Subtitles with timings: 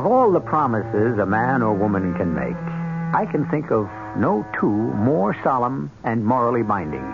[0.00, 2.56] Of all the promises a man or woman can make,
[3.14, 3.84] I can think of
[4.16, 7.04] no two more solemn and morally binding.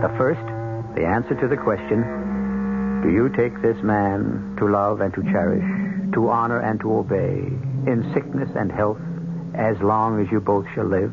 [0.00, 0.46] The first,
[0.94, 5.64] the answer to the question Do you take this man to love and to cherish,
[6.14, 7.42] to honor and to obey,
[7.90, 9.00] in sickness and health,
[9.54, 11.12] as long as you both shall live?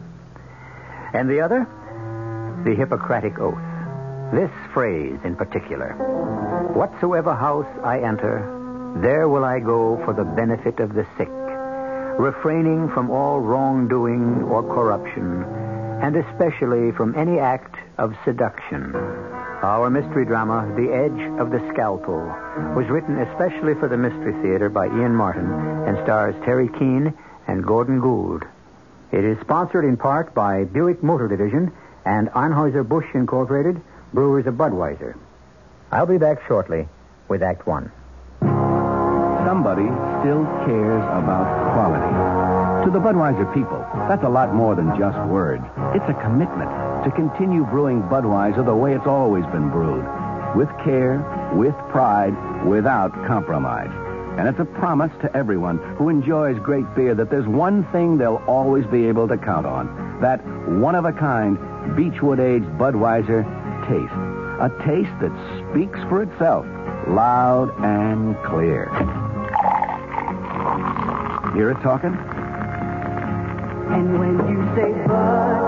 [1.16, 1.66] And the other,
[2.66, 3.58] the Hippocratic Oath.
[4.32, 5.96] This phrase in particular
[6.76, 8.59] Whatsoever house I enter,
[8.98, 11.30] there will I go for the benefit of the sick,
[12.20, 15.44] refraining from all wrongdoing or corruption,
[16.02, 18.96] and especially from any act of seduction.
[19.62, 22.24] Our mystery drama, The Edge of the Scalpel,
[22.76, 25.52] was written especially for the Mystery Theater by Ian Martin
[25.88, 27.14] and stars Teri Keane
[27.48, 28.44] and Gordon Gould.
[29.12, 31.74] It is sponsored in part by Buick Motor Division
[32.06, 33.82] and Anheuser-Busch Incorporated,
[34.14, 35.18] brewers of Budweiser.
[35.92, 36.88] I'll be back shortly
[37.28, 37.92] with Act One.
[39.46, 39.88] Somebody
[40.22, 42.86] still cares about quality.
[42.86, 45.64] To the Budweiser people, that's a lot more than just words.
[45.96, 46.70] It's a commitment
[47.04, 50.06] to continue brewing Budweiser the way it's always been brewed.
[50.56, 51.20] With care,
[51.56, 52.34] with pride,
[52.66, 53.92] without compromise.
[54.38, 58.44] And it's a promise to everyone who enjoys great beer that there's one thing they'll
[58.48, 60.22] always be able to count on.
[60.22, 63.44] That one-of-a-kind Beechwood aged Budweiser
[63.88, 64.14] taste.
[64.62, 65.32] A taste that
[65.72, 66.66] speaks for itself,
[67.08, 68.90] loud and clear.
[71.56, 72.14] Hear it talking?
[73.92, 75.60] And when you say Bud,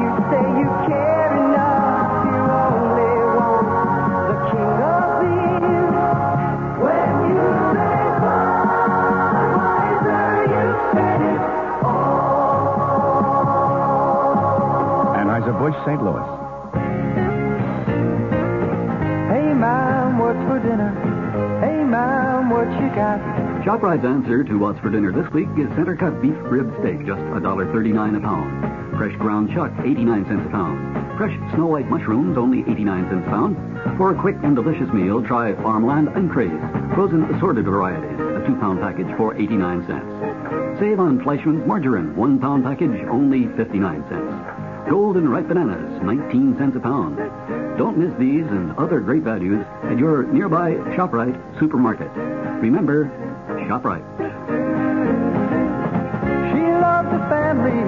[0.00, 2.08] you say you care enough.
[2.24, 3.66] You only want
[4.30, 5.18] the king of.
[6.80, 7.42] When you
[7.74, 8.00] say
[10.06, 10.24] Budweiser,
[10.54, 10.64] you
[10.94, 11.42] said it
[15.20, 16.00] Anheuser-Busch, St.
[16.02, 16.26] Louis.
[19.28, 20.92] Hey, ma'am, what's for dinner?
[21.60, 23.35] Hey, ma'am, what you got?
[23.66, 27.18] ShopRite's answer to what's for dinner this week is center cut beef rib steak, just
[27.34, 28.96] $1.39 a pound.
[28.96, 31.18] Fresh ground chuck, 89 cents a pound.
[31.18, 33.56] Fresh snow white mushrooms, only 89 cents a pound.
[33.98, 36.62] For a quick and delicious meal, try farmland and craze.
[36.94, 40.78] Frozen assorted varieties, a two pound package for 89 cents.
[40.78, 44.88] Save on Fleischmann's margarine, one pound package, only 59 cents.
[44.88, 47.18] Golden ripe bananas, 19 cents a pound.
[47.76, 52.12] Don't miss these and other great values at your nearby ShopRite supermarket.
[52.62, 53.10] Remember,
[53.66, 54.04] ShopRite.
[56.52, 57.82] She loves the family.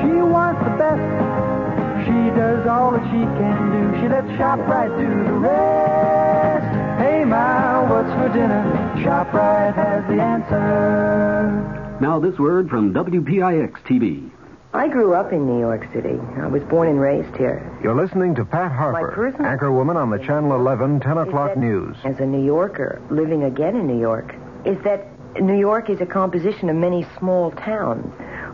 [0.00, 2.04] She wants the best.
[2.06, 4.00] She does all that she can do.
[4.00, 7.00] She lets ShopRite do the rest.
[7.00, 8.62] Hey, Ma, what's for dinner?
[8.96, 11.98] ShopRite has the answer.
[12.00, 14.30] Now, this word from WPIX TV.
[14.74, 16.18] I grew up in New York City.
[16.42, 17.62] I was born and raised here.
[17.82, 21.96] You're listening to Pat Harper, personal- anchorwoman on the Channel 11 10 o'clock news.
[22.04, 24.34] As a New Yorker, living again in New York,
[24.64, 25.06] is that
[25.40, 28.06] New York is a composition of many small towns.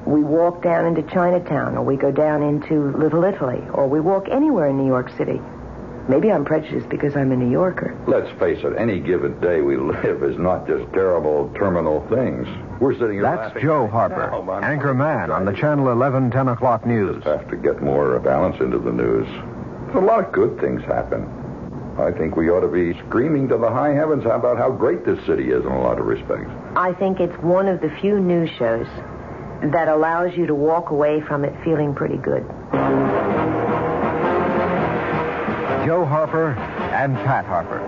[0.07, 4.29] We walk down into Chinatown, or we go down into Little Italy, or we walk
[4.31, 5.41] anywhere in New York City.
[6.09, 7.97] Maybe I'm prejudiced because I'm a New Yorker.
[8.09, 12.49] Let's face it, any given day we live is not just terrible terminal things.
[12.81, 14.65] We're sitting here That's laughing Joe Harper, now, man.
[14.65, 17.23] anchor man on the Channel 11 10 o'clock news.
[17.25, 19.29] Have to get more balance into the news.
[19.95, 21.29] A lot of good things happen.
[22.01, 25.19] I think we ought to be screaming to the high heavens about how great this
[25.27, 26.51] city is in a lot of respects.
[26.77, 28.87] I think it's one of the few news shows
[29.73, 32.47] that allows you to walk away from it feeling pretty good.
[35.87, 36.53] Joe Harper
[36.93, 37.81] and Pat Harper.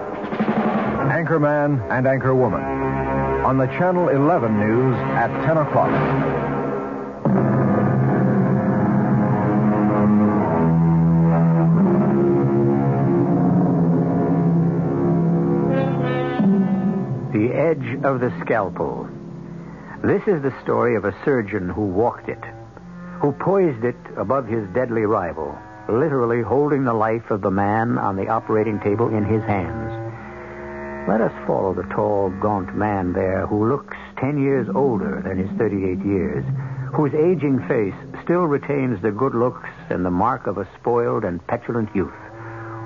[1.10, 3.44] Anchorman and anchorwoman.
[3.44, 6.51] On the Channel 11 news at 10 o'clock.
[18.04, 19.08] Of the Scalpel.
[20.02, 22.42] This is the story of a surgeon who walked it,
[23.20, 25.56] who poised it above his deadly rival,
[25.88, 29.92] literally holding the life of the man on the operating table in his hands.
[31.08, 35.50] Let us follow the tall, gaunt man there who looks ten years older than his
[35.56, 36.44] 38 years,
[36.92, 37.94] whose aging face
[38.24, 42.10] still retains the good looks and the mark of a spoiled and petulant youth,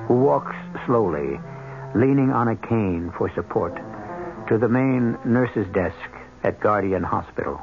[0.09, 1.41] who walks slowly,
[1.95, 3.73] leaning on a cane for support,
[4.49, 5.97] to the main nurse's desk
[6.45, 7.61] at Guardian Hospital.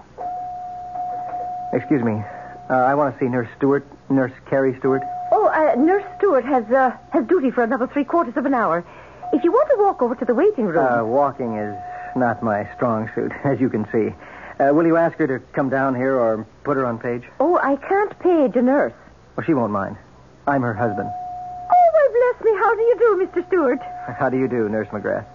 [1.73, 2.21] Excuse me.
[2.69, 5.01] Uh, I want to see Nurse Stewart, Nurse Carrie Stewart.
[5.31, 8.85] Oh, uh, Nurse Stewart has uh, has duty for another three quarters of an hour.
[9.31, 10.85] If you want to walk over to the waiting room.
[10.85, 11.75] Uh, walking is
[12.15, 14.13] not my strong suit, as you can see.
[14.59, 17.23] Uh, will you ask her to come down here or put her on page?
[17.39, 18.93] oh, I can't page a nurse.
[19.35, 19.97] Well, she won't mind.
[20.45, 21.09] I'm her husband.
[21.09, 22.57] Oh, why, bless me.
[22.59, 23.47] How do you do, Mr.
[23.47, 23.79] Stewart?
[24.19, 25.25] How do you do, Nurse McGrath?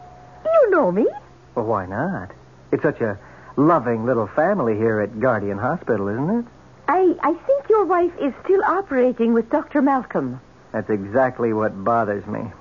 [0.44, 1.06] You know me.
[1.58, 2.30] Well, why not?
[2.70, 3.18] It's such a
[3.56, 6.44] loving little family here at Guardian Hospital, isn't it?
[6.86, 9.82] I, I think your wife is still operating with Dr.
[9.82, 10.40] Malcolm.
[10.70, 12.52] That's exactly what bothers me.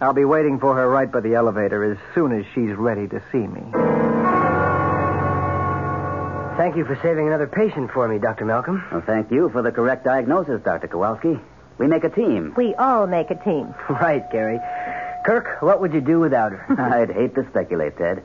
[0.00, 3.22] I'll be waiting for her right by the elevator as soon as she's ready to
[3.30, 3.62] see me.
[6.56, 8.44] Thank you for saving another patient for me, Dr.
[8.44, 8.84] Malcolm.
[8.90, 10.88] Well, thank you for the correct diagnosis, Dr.
[10.88, 11.38] Kowalski.
[11.78, 12.54] We make a team.
[12.56, 13.72] We all make a team.
[13.88, 14.58] Right, Gary.
[15.26, 16.80] Kirk, what would you do without her?
[16.80, 18.22] I'd hate to speculate, Ted.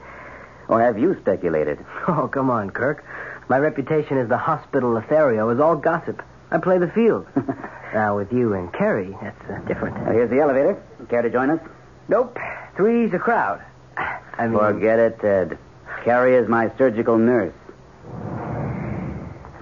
[0.68, 1.84] Or have you speculated?
[2.08, 3.04] Oh, come on, Kirk.
[3.50, 6.22] My reputation as the hospital Lothario is all gossip.
[6.52, 7.26] I play the field.
[7.94, 9.98] now, with you and Carrie, that's uh, different.
[10.04, 10.80] Well, here's the elevator.
[11.10, 11.60] Care to join us?
[12.08, 12.38] Nope.
[12.78, 13.64] Three's a crowd.
[13.98, 15.58] I mean, Forget it, Ted.
[16.06, 17.54] Carrie is my surgical nurse.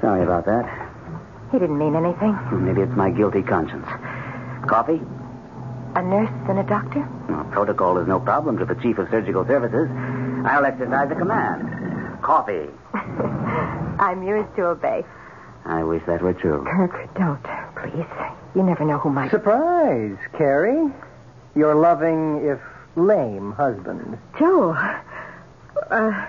[0.01, 0.67] Sorry about that.
[1.53, 2.37] He didn't mean anything.
[2.65, 3.87] Maybe it's my guilty conscience.
[4.67, 4.99] Coffee?
[5.99, 7.05] A nurse and a doctor?
[7.27, 9.89] Well, protocol is no problem to the chief of surgical services.
[10.45, 12.21] I'll exercise the command.
[12.21, 12.69] Coffee.
[12.93, 15.03] I'm yours to obey.
[15.65, 16.63] I wish that were true.
[16.65, 17.43] Kirk, don't,
[17.75, 18.07] please.
[18.55, 19.29] You never know who might.
[19.29, 20.89] Surprise, Carrie.
[21.53, 22.61] Your loving, if
[22.95, 24.17] lame, husband.
[24.39, 24.71] Joe,
[25.91, 26.27] uh,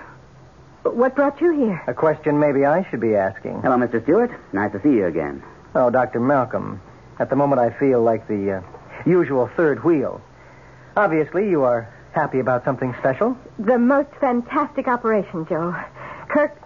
[0.83, 1.81] what brought you here?
[1.87, 3.61] A question maybe I should be asking.
[3.61, 4.03] Hello, Mr.
[4.03, 4.31] Stewart.
[4.51, 5.41] Nice to see you again.
[5.75, 6.19] Oh, Dr.
[6.19, 6.81] Malcolm.
[7.19, 8.61] At the moment, I feel like the uh,
[9.05, 10.21] usual third wheel.
[10.95, 13.37] Obviously, you are happy about something special.
[13.59, 15.75] The most fantastic operation, Joe.
[16.27, 16.57] Kirk,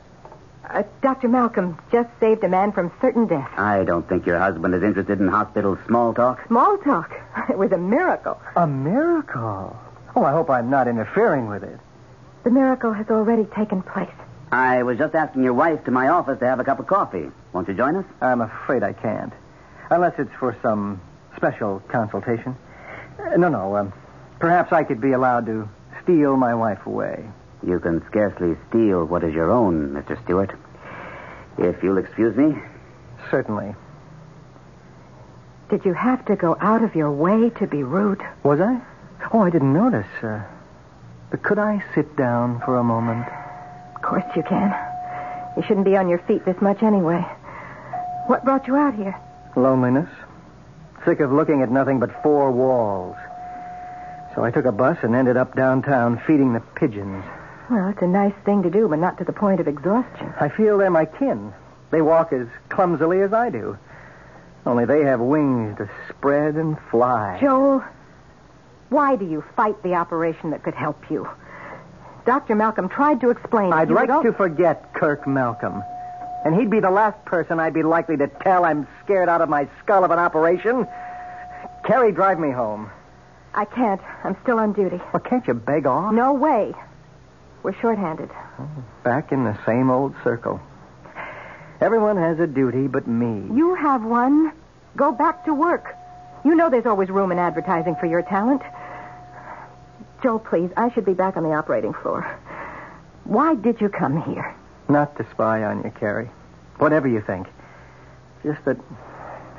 [0.69, 1.27] uh, Dr.
[1.27, 3.49] Malcolm just saved a man from certain death.
[3.57, 6.45] I don't think your husband is interested in hospital small talk.
[6.47, 7.11] Small talk.
[7.49, 8.39] It was a miracle.
[8.55, 9.77] A miracle.
[10.15, 11.79] Oh, I hope I'm not interfering with it.
[12.43, 14.09] The miracle has already taken place.
[14.51, 17.29] I was just asking your wife to my office to have a cup of coffee.
[17.53, 18.05] Won't you join us?
[18.21, 19.33] I'm afraid I can't.
[19.91, 21.01] Unless it's for some
[21.45, 22.55] special consultation.
[23.19, 23.75] Uh, no, no.
[23.75, 23.93] Um,
[24.39, 25.69] perhaps I could be allowed to
[26.01, 27.23] steal my wife away.
[27.61, 30.21] You can scarcely steal what is your own, Mr.
[30.23, 30.51] Stewart.
[31.59, 32.55] If you'll excuse me.
[33.29, 33.75] Certainly.
[35.69, 38.23] Did you have to go out of your way to be rude?
[38.41, 38.81] Was I?
[39.31, 40.07] Oh, I didn't notice.
[40.23, 40.41] Uh,
[41.29, 43.27] but could I sit down for a moment?
[43.95, 44.73] Of course you can.
[45.57, 47.21] You shouldn't be on your feet this much anyway.
[48.25, 49.15] What brought you out here?
[49.55, 50.09] Loneliness.
[51.05, 53.15] Sick of looking at nothing but four walls.
[54.33, 57.23] So I took a bus and ended up downtown feeding the pigeons.
[57.69, 60.33] Well, it's a nice thing to do, but not to the point of exhaustion.
[60.39, 61.53] I feel they're my kin.
[61.91, 63.77] They walk as clumsily as I do.
[64.65, 67.37] Only they have wings to spread and fly.
[67.39, 67.83] Joel,
[68.89, 71.29] why do you fight the operation that could help you?
[72.25, 72.55] Dr.
[72.55, 73.71] Malcolm tried to explain.
[73.71, 75.83] I'd like to forget Kirk Malcolm.
[76.45, 79.49] And he'd be the last person I'd be likely to tell I'm scared out of
[79.49, 80.87] my skull of an operation.
[81.83, 82.91] Carrie, drive me home.
[83.55, 84.01] I can't.
[84.23, 85.01] I'm still on duty.
[85.11, 86.13] Well, can't you beg off?
[86.13, 86.73] No way.
[87.63, 88.29] We're shorthanded.
[88.59, 88.69] Oh,
[89.03, 90.61] back in the same old circle.
[91.81, 93.55] Everyone has a duty but me.
[93.55, 94.53] You have one.
[94.95, 95.95] Go back to work.
[96.43, 98.61] You know there's always room in advertising for your talent.
[100.21, 102.21] Joe, please, I should be back on the operating floor.
[103.23, 104.55] Why did you come here?
[104.87, 106.29] Not to spy on you, Carrie.
[106.77, 107.47] Whatever you think.
[108.43, 108.77] Just that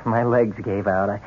[0.05, 1.09] my legs gave out.
[1.09, 1.19] I,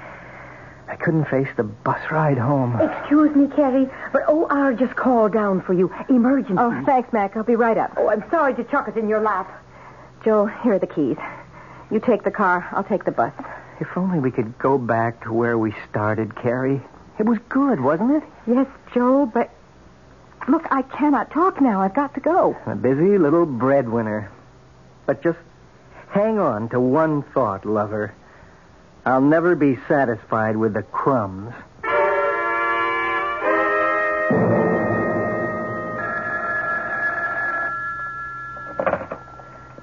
[0.88, 2.80] I couldn't face the bus ride home.
[2.80, 5.92] Excuse me, Carrie, but OR just called down for you.
[6.08, 6.54] Emergency.
[6.58, 7.36] Oh, thanks, Mac.
[7.36, 7.92] I'll be right up.
[7.96, 9.48] Oh, I'm sorry to chuck it in your lap.
[10.24, 11.16] Joe, here are the keys.
[11.90, 12.68] You take the car.
[12.72, 13.32] I'll take the bus.
[13.80, 16.80] If only we could go back to where we started, Carrie.
[17.18, 18.22] It was good, wasn't it?
[18.46, 19.50] Yes, Joe, but
[20.48, 21.80] look, I cannot talk now.
[21.80, 22.56] I've got to go.
[22.66, 24.30] A busy little breadwinner.
[25.06, 25.38] But just
[26.08, 28.14] hang on to one thought, lover.
[29.04, 31.54] I'll never be satisfied with the crumbs.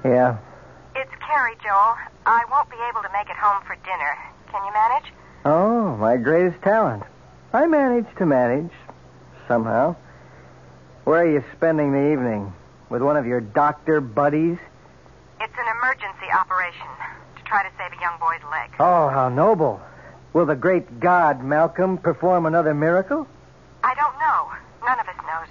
[0.05, 0.37] Yeah.
[0.95, 1.97] It's Carrie, Joel.
[2.25, 4.17] I won't be able to make it home for dinner.
[4.51, 5.13] Can you manage?
[5.43, 7.03] Oh, my greatest talent.
[7.51, 8.71] I manage to manage.
[9.47, 9.95] Somehow.
[11.07, 12.51] Where are you spending the evening?
[12.89, 14.57] With one of your doctor buddies?
[15.39, 16.85] It's an emergency operation
[17.37, 18.71] to try to save a young boy's leg.
[18.77, 19.79] Oh, how noble.
[20.33, 23.25] Will the great God, Malcolm, perform another miracle?
[23.85, 24.51] I don't know.
[24.85, 25.47] None of us knows.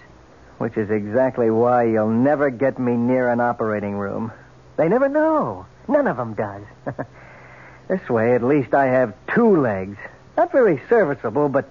[0.58, 4.32] Which is exactly why you'll never get me near an operating room.
[4.76, 5.64] They never know.
[5.88, 6.64] None of them does.
[7.88, 9.96] this way, at least I have two legs.
[10.36, 11.66] Not very serviceable, but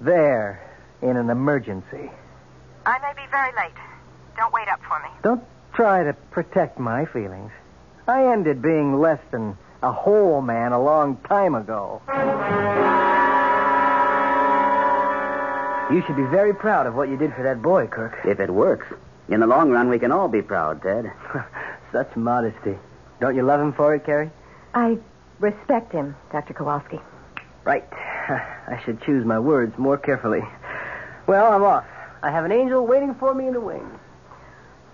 [0.00, 0.68] there,
[1.00, 2.10] in an emergency.
[2.90, 3.76] I may be very late.
[4.36, 5.08] Don't wait up for me.
[5.22, 5.44] Don't
[5.74, 7.52] try to protect my feelings.
[8.08, 12.02] I ended being less than A whole man a long time ago.
[15.90, 18.18] You should be very proud of what you did for that boy, Kirk.
[18.24, 18.86] If it works.
[19.28, 21.10] In the long run, we can all be proud, Ted.
[21.92, 22.76] Such modesty.
[23.20, 24.30] Don't you love him for it, Carrie?
[24.74, 24.98] I
[25.38, 26.54] respect him, Dr.
[26.54, 27.00] Kowalski.
[27.64, 27.88] Right.
[27.92, 30.42] I should choose my words more carefully.
[31.26, 31.86] Well, I'm off.
[32.22, 33.98] I have an angel waiting for me in the wings.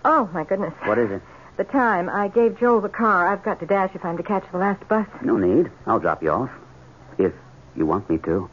[0.04, 0.72] Oh, my goodness.
[0.84, 1.22] What is it?
[1.56, 2.08] The time.
[2.08, 3.26] I gave Joel the car.
[3.26, 5.06] I've got to dash if I'm to catch the last bus.
[5.22, 5.70] No need.
[5.86, 6.50] I'll drop you off.
[7.18, 7.32] If
[7.74, 8.48] you want me to.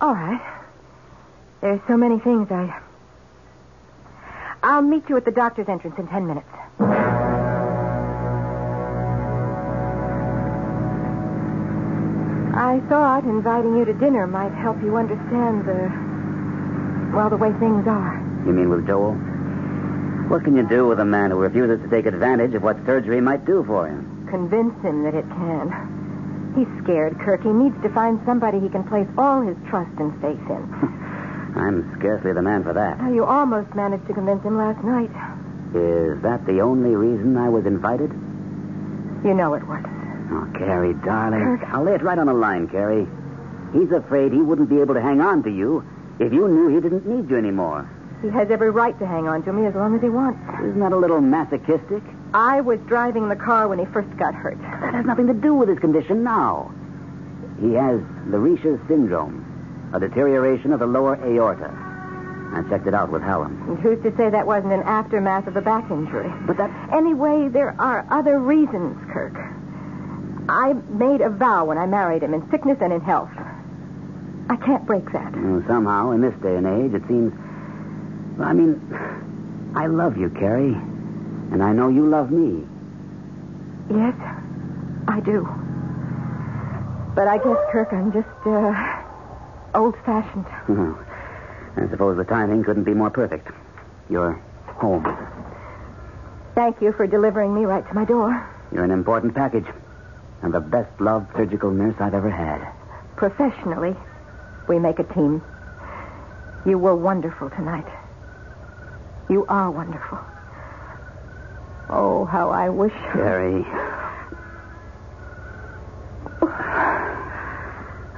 [0.00, 0.60] All right.
[1.62, 2.82] There's so many things I.
[4.62, 6.48] I'll meet you at the doctor's entrance in ten minutes.
[12.58, 16.05] I thought inviting you to dinner might help you understand the.
[17.12, 18.16] Well, the way things are.
[18.46, 19.14] You mean with Joel?
[20.28, 23.20] What can you do with a man who refuses to take advantage of what surgery
[23.20, 24.26] might do for him?
[24.28, 26.54] Convince him that it can.
[26.58, 27.42] He's scared, Kirk.
[27.42, 30.66] He needs to find somebody he can place all his trust and faith in.
[31.56, 32.98] I'm scarcely the man for that.
[32.98, 35.10] Now, you almost managed to convince him last night.
[35.74, 38.10] Is that the only reason I was invited?
[39.24, 39.84] You know it was.
[40.30, 41.40] Oh, Carrie, darling.
[41.40, 41.68] Kirk.
[41.72, 43.06] I'll lay it right on the line, Carrie.
[43.72, 45.84] He's afraid he wouldn't be able to hang on to you
[46.18, 47.88] if you knew he didn't need you anymore.
[48.22, 50.40] He has every right to hang on to me as long as he wants.
[50.60, 52.02] Isn't that a little masochistic?
[52.32, 54.58] I was driving the car when he first got hurt.
[54.60, 56.72] That has nothing to do with his condition now.
[57.60, 59.44] He has the Leriche's syndrome,
[59.94, 61.70] a deterioration of the lower aorta.
[62.52, 63.68] I checked it out with Hallam.
[63.68, 66.32] And who's to say that wasn't an aftermath of a back injury?
[66.46, 66.70] But that.
[66.92, 69.36] Anyway, there are other reasons, Kirk.
[70.48, 73.30] I made a vow when I married him, in sickness and in health.
[74.48, 75.34] I can't break that.
[75.36, 77.32] Well, somehow, in this day and age, it seems.
[78.40, 78.80] I mean,
[79.74, 80.76] I love you, Carrie.
[81.52, 82.66] And I know you love me.
[83.90, 84.14] Yes,
[85.08, 85.46] I do.
[87.14, 89.02] But I guess, Kirk, I'm just uh,
[89.74, 90.46] old-fashioned.
[91.76, 93.48] I suppose the timing couldn't be more perfect.
[94.10, 94.34] You're
[94.66, 95.04] home.
[96.54, 98.48] Thank you for delivering me right to my door.
[98.72, 99.66] You're an important package.
[100.42, 102.66] And the best loved surgical nurse I've ever had.
[103.16, 103.96] Professionally,
[104.68, 105.42] we make a team.
[106.64, 107.86] You were wonderful tonight.
[109.28, 110.18] You are wonderful.
[111.88, 112.92] Oh, how I wish.
[113.12, 113.64] Carrie.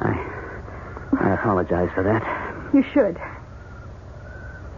[0.01, 0.25] I.
[1.21, 2.23] I apologize for that.
[2.75, 3.19] You should.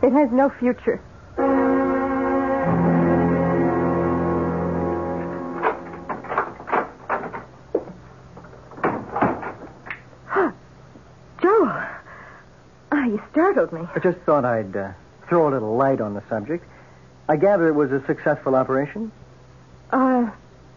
[0.03, 1.01] It has no future.
[13.53, 13.89] Startled me.
[13.95, 14.93] I just thought I'd uh,
[15.29, 16.65] throw a little light on the subject.
[17.29, 19.13] I gather it was a successful operation.
[19.91, 20.31] Uh,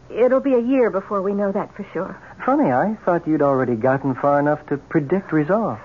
[0.10, 2.18] it'll be a year before we know that for sure.
[2.46, 5.82] Funny, I thought you'd already gotten far enough to predict results.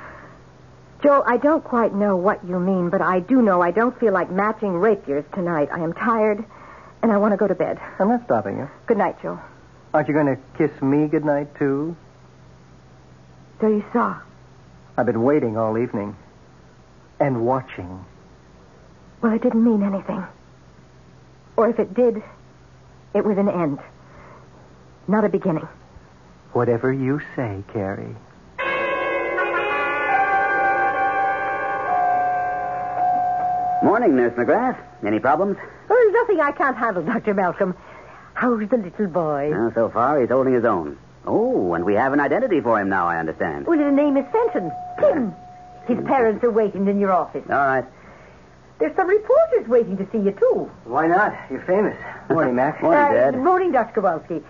[1.02, 4.12] Joe, I don't quite know what you mean, but I do know I don't feel
[4.12, 5.68] like matching rapiers tonight.
[5.72, 6.44] I am tired,
[7.02, 7.78] and I want to go to bed.
[8.00, 8.68] I'm not stopping you.
[8.86, 9.38] Good night, Joe.
[9.94, 11.96] Aren't you going to kiss me goodnight, too?
[13.60, 14.20] So you saw.
[14.96, 16.16] I've been waiting all evening.
[17.20, 18.04] And watching.
[19.20, 20.24] Well, it didn't mean anything.
[21.56, 22.22] Or if it did,
[23.14, 23.80] it was an end,
[25.08, 25.66] not a beginning.
[26.52, 28.14] Whatever you say, Carrie.
[33.82, 34.76] Morning, Nurse McGrath.
[35.04, 35.56] Any problems?
[35.88, 37.34] Oh, there's nothing I can't handle, Dr.
[37.34, 37.74] Malcolm.
[38.34, 39.50] How's the little boy?
[39.50, 40.98] Well, so far, he's holding his own.
[41.26, 43.66] Oh, and we have an identity for him now, I understand.
[43.66, 44.70] Well, his name is Fenton.
[45.00, 45.34] Tim.
[45.88, 47.44] His parents are waiting in your office.
[47.48, 47.84] All right.
[48.78, 50.70] There's some reporters waiting to see you, too.
[50.84, 51.34] Why not?
[51.50, 51.96] You're famous.
[52.30, 52.80] Morning, Mac.
[52.82, 53.34] Morning, Uh, Dad.
[53.34, 54.00] Good morning, Dr.
[54.00, 54.42] Kowalski.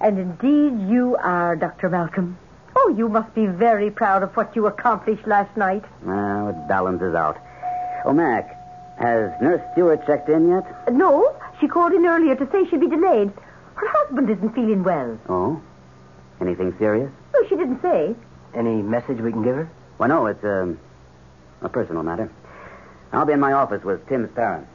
[0.00, 1.88] And indeed, you are Dr.
[1.88, 2.36] Malcolm.
[2.76, 5.84] Oh, you must be very proud of what you accomplished last night.
[6.02, 7.38] Well, it balances out.
[8.04, 8.50] Oh, Mac,
[8.98, 10.92] has Nurse Stewart checked in yet?
[10.92, 13.32] No, she called in earlier to say she'd be delayed.
[13.76, 15.18] Her husband isn't feeling well.
[15.28, 15.62] Oh?
[16.40, 17.10] Anything serious?
[17.32, 18.14] No, she didn't say.
[18.54, 19.70] Any message we can give her?
[20.04, 20.78] Well, no, it's um,
[21.62, 22.30] a personal matter.
[23.10, 24.68] I'll be in my office with Tim's parents.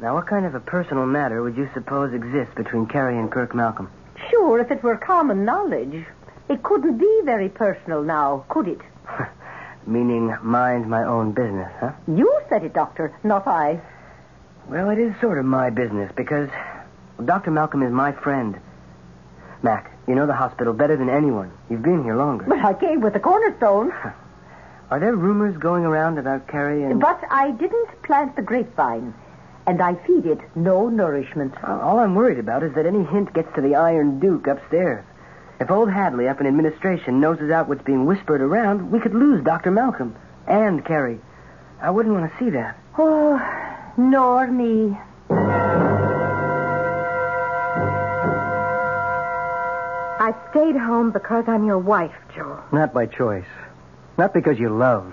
[0.00, 3.54] Now, what kind of a personal matter would you suppose exists between Carrie and Kirk
[3.54, 3.88] Malcolm?
[4.28, 6.04] Sure, if it were common knowledge.
[6.48, 8.80] It couldn't be very personal now, could it?
[9.86, 11.92] Meaning, mind my own business, huh?
[12.08, 13.80] You said it, Doctor, not I.
[14.66, 16.48] Well, it is sort of my business because
[17.24, 17.52] Dr.
[17.52, 18.58] Malcolm is my friend.
[19.62, 21.52] Mac, you know the hospital better than anyone.
[21.70, 22.44] You've been here longer.
[22.48, 23.92] But I came with the cornerstone.
[24.90, 27.00] Are there rumors going around about Carrie and.
[27.00, 29.14] But I didn't plant the grapevine.
[29.68, 31.54] and I feed it no nourishment.
[31.62, 35.04] Uh, all I'm worried about is that any hint gets to the Iron Duke upstairs.
[35.60, 39.44] If old Hadley up in administration noses out what's being whispered around, we could lose
[39.44, 39.70] Dr.
[39.70, 40.16] Malcolm
[40.48, 41.20] and Carrie.
[41.80, 42.76] I wouldn't want to see that.
[42.98, 43.38] Oh,
[43.96, 44.98] nor me.
[50.30, 52.62] I stayed home because I'm your wife, Joel.
[52.70, 53.50] Not by choice.
[54.16, 55.12] Not because you love,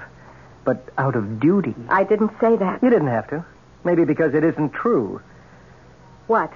[0.63, 1.73] but out of duty.
[1.89, 2.83] I didn't say that.
[2.83, 3.43] You didn't have to.
[3.83, 5.19] Maybe because it isn't true.
[6.27, 6.53] What?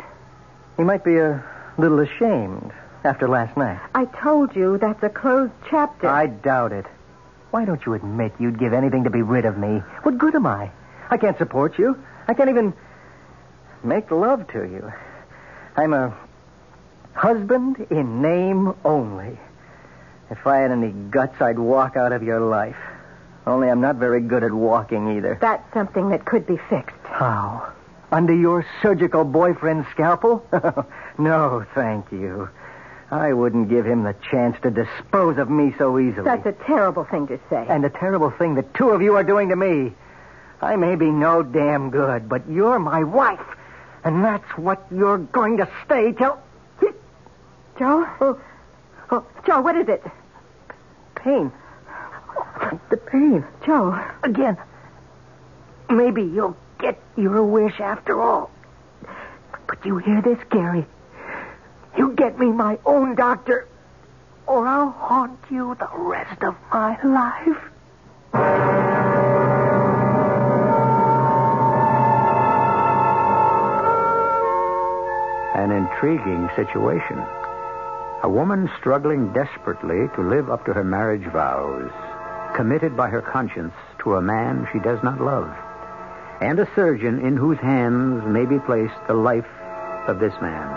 [0.77, 1.43] You might be a
[1.79, 2.71] little ashamed
[3.03, 3.79] after last night.
[3.95, 6.07] I told you that's a closed chapter.
[6.07, 6.85] I doubt it.
[7.49, 9.81] Why don't you admit you'd give anything to be rid of me?
[10.03, 10.69] What good am I?
[11.09, 11.97] I can't support you.
[12.27, 12.75] I can't even
[13.83, 14.93] make love to you.
[15.75, 16.15] I'm a
[17.13, 19.37] husband in name only.
[20.29, 22.77] If I had any guts, I'd walk out of your life.
[23.45, 25.37] Only I'm not very good at walking either.
[25.41, 26.95] That's something that could be fixed.
[27.03, 27.73] How?
[28.11, 30.45] Under your surgical boyfriend's scalpel?
[31.17, 32.49] no, thank you.
[33.09, 36.23] I wouldn't give him the chance to dispose of me so easily.
[36.23, 37.65] That's a terrible thing to say.
[37.67, 39.93] And a terrible thing that two of you are doing to me.
[40.61, 43.45] I may be no damn good, but you're my wife.
[44.03, 46.39] And that's what you're going to stay till.
[47.77, 48.07] Joe?
[48.19, 48.39] Oh,
[49.11, 50.03] oh, Joe, what is it?
[51.15, 51.51] Pain.
[52.89, 53.45] The pain.
[53.65, 53.99] Joe.
[54.23, 54.57] Again.
[55.89, 58.49] Maybe you'll get your wish after all.
[59.67, 60.85] But you hear this, Gary?
[61.97, 63.67] You get me my own doctor,
[64.47, 67.57] or I'll haunt you the rest of my life.
[75.55, 77.21] An intriguing situation.
[78.23, 81.89] A woman struggling desperately to live up to her marriage vows,
[82.55, 85.51] committed by her conscience to a man she does not love,
[86.39, 89.47] and a surgeon in whose hands may be placed the life
[90.07, 90.67] of this man.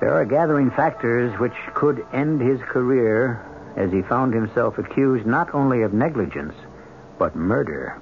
[0.00, 3.42] There are gathering factors which could end his career
[3.74, 6.54] as he found himself accused not only of negligence,
[7.18, 7.98] but murder.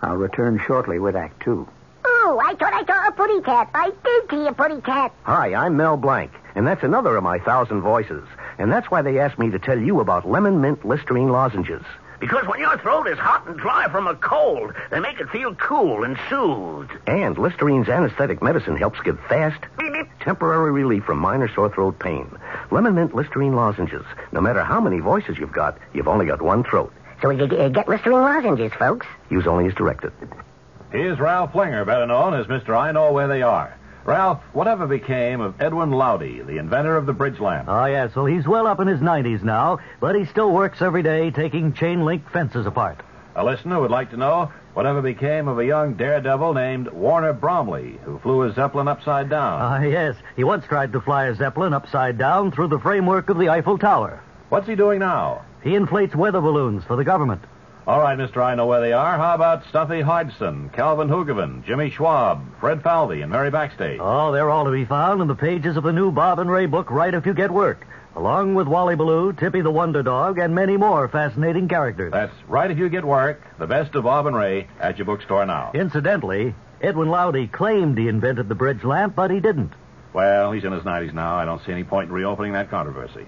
[0.00, 1.66] I'll return shortly with Act Two.
[3.14, 3.70] I thought I saw a pretty cat.
[3.74, 5.12] I did see a pretty cat.
[5.22, 8.26] Hi, I'm Mel Blanc, and that's another of my thousand voices.
[8.58, 11.82] And that's why they asked me to tell you about lemon mint Listerine lozenges.
[12.18, 15.54] Because when your throat is hot and dry from a cold, they make it feel
[15.54, 16.92] cool and soothed.
[17.06, 19.62] And Listerine's anesthetic medicine helps give fast,
[20.20, 22.28] temporary relief from minor sore throat pain.
[22.70, 24.04] Lemon mint Listerine lozenges.
[24.32, 26.92] No matter how many voices you've got, you've only got one throat.
[27.22, 29.06] So you uh, get Listerine lozenges, folks.
[29.30, 30.12] Use only as directed.
[30.94, 32.78] Here's Ralph Flinger, better known as Mr.
[32.78, 33.76] I Know Where They Are.
[34.04, 37.66] Ralph, whatever became of Edwin Lowdy, the inventor of the bridge lamp?
[37.68, 38.14] Oh, yes.
[38.14, 41.72] Well, he's well up in his 90s now, but he still works every day taking
[41.72, 43.00] chain link fences apart.
[43.34, 47.98] A listener would like to know whatever became of a young daredevil named Warner Bromley,
[48.04, 49.60] who flew a Zeppelin upside down.
[49.60, 50.14] Ah, yes.
[50.36, 53.78] He once tried to fly a Zeppelin upside down through the framework of the Eiffel
[53.78, 54.22] Tower.
[54.48, 55.44] What's he doing now?
[55.64, 57.42] He inflates weather balloons for the government.
[57.86, 58.42] All right, Mr.
[58.42, 59.18] I Know Where They Are.
[59.18, 63.98] How about Stuffy Hodgson, Calvin Hoogovan, Jimmy Schwab, Fred Falvey, and Mary Backstayge?
[64.00, 66.64] Oh, they're all to be found in the pages of the new Bob and Ray
[66.64, 70.54] book, Write If You Get Work, along with Wally Ballou, Tippy the Wonder Dog, and
[70.54, 72.10] many more fascinating characters.
[72.10, 75.44] That's Write If You Get Work, the best of Bob and Ray, at your bookstore
[75.44, 75.72] now.
[75.74, 79.74] Incidentally, Edwin Lowdy claimed he invented the bridge lamp, but he didn't.
[80.14, 81.36] Well, he's in his 90s now.
[81.36, 83.26] I don't see any point in reopening that controversy.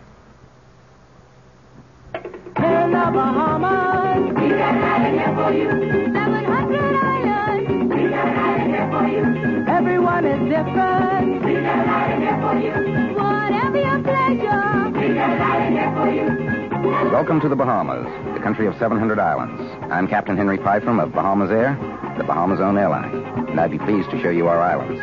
[2.87, 5.70] In the Bahamas, we got here for you.
[6.14, 9.25] 700 islands, we got here for you.
[9.66, 12.75] Everyone is different, we got here for you.
[13.16, 17.11] Whatever your pleasure, we got here for you.
[17.11, 19.61] Welcome to the Bahamas, the country of 700 islands.
[19.90, 21.77] I'm Captain Henry Pytham of Bahamasair,
[22.18, 23.12] the Bahamas own airline,
[23.49, 25.03] and I'd be pleased to show you our islands.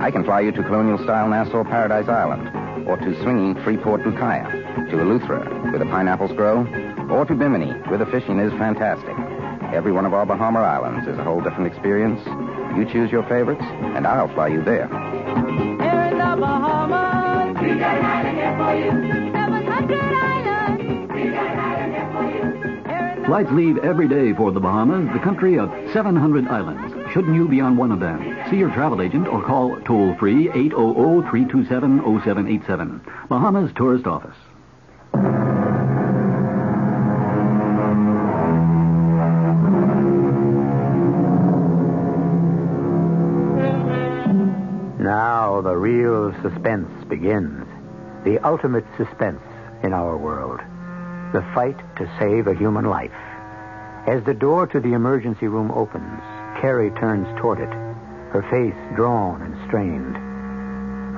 [0.00, 4.48] I can fly you to colonial style Nassau Paradise Island, or to swinging Freeport Lucaya,
[4.88, 6.64] to Eleuthera, where the pineapples grow,
[7.10, 9.14] or to Bimini, where the fishing is fantastic.
[9.74, 12.20] Every one of our Bahama islands is a whole different experience.
[12.76, 14.88] You choose your favorites, and I'll fly you there.
[14.88, 18.90] Here in the Bahamas, we got an island here for you.
[19.32, 22.24] 700 islands, we got an island here for
[23.18, 23.24] you.
[23.26, 26.94] Flights leave every day for the Bahamas, the country of 700 islands.
[27.12, 28.36] Shouldn't you be on one of them?
[28.50, 33.00] See your travel agent or call toll free 800 327 0787.
[33.28, 34.36] Bahamas Tourist Office.
[45.62, 47.66] The real suspense begins.
[48.24, 49.42] The ultimate suspense
[49.82, 50.60] in our world.
[51.32, 53.12] The fight to save a human life.
[54.06, 56.22] As the door to the emergency room opens,
[56.60, 57.72] Carrie turns toward it,
[58.32, 60.16] her face drawn and strained.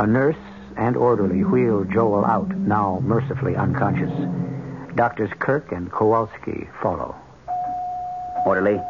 [0.01, 0.43] A nurse
[0.77, 4.13] and orderly wheel Joel out, now mercifully unconscious.
[4.95, 7.15] Doctors Kirk and Kowalski follow.
[8.47, 8.81] Orderly,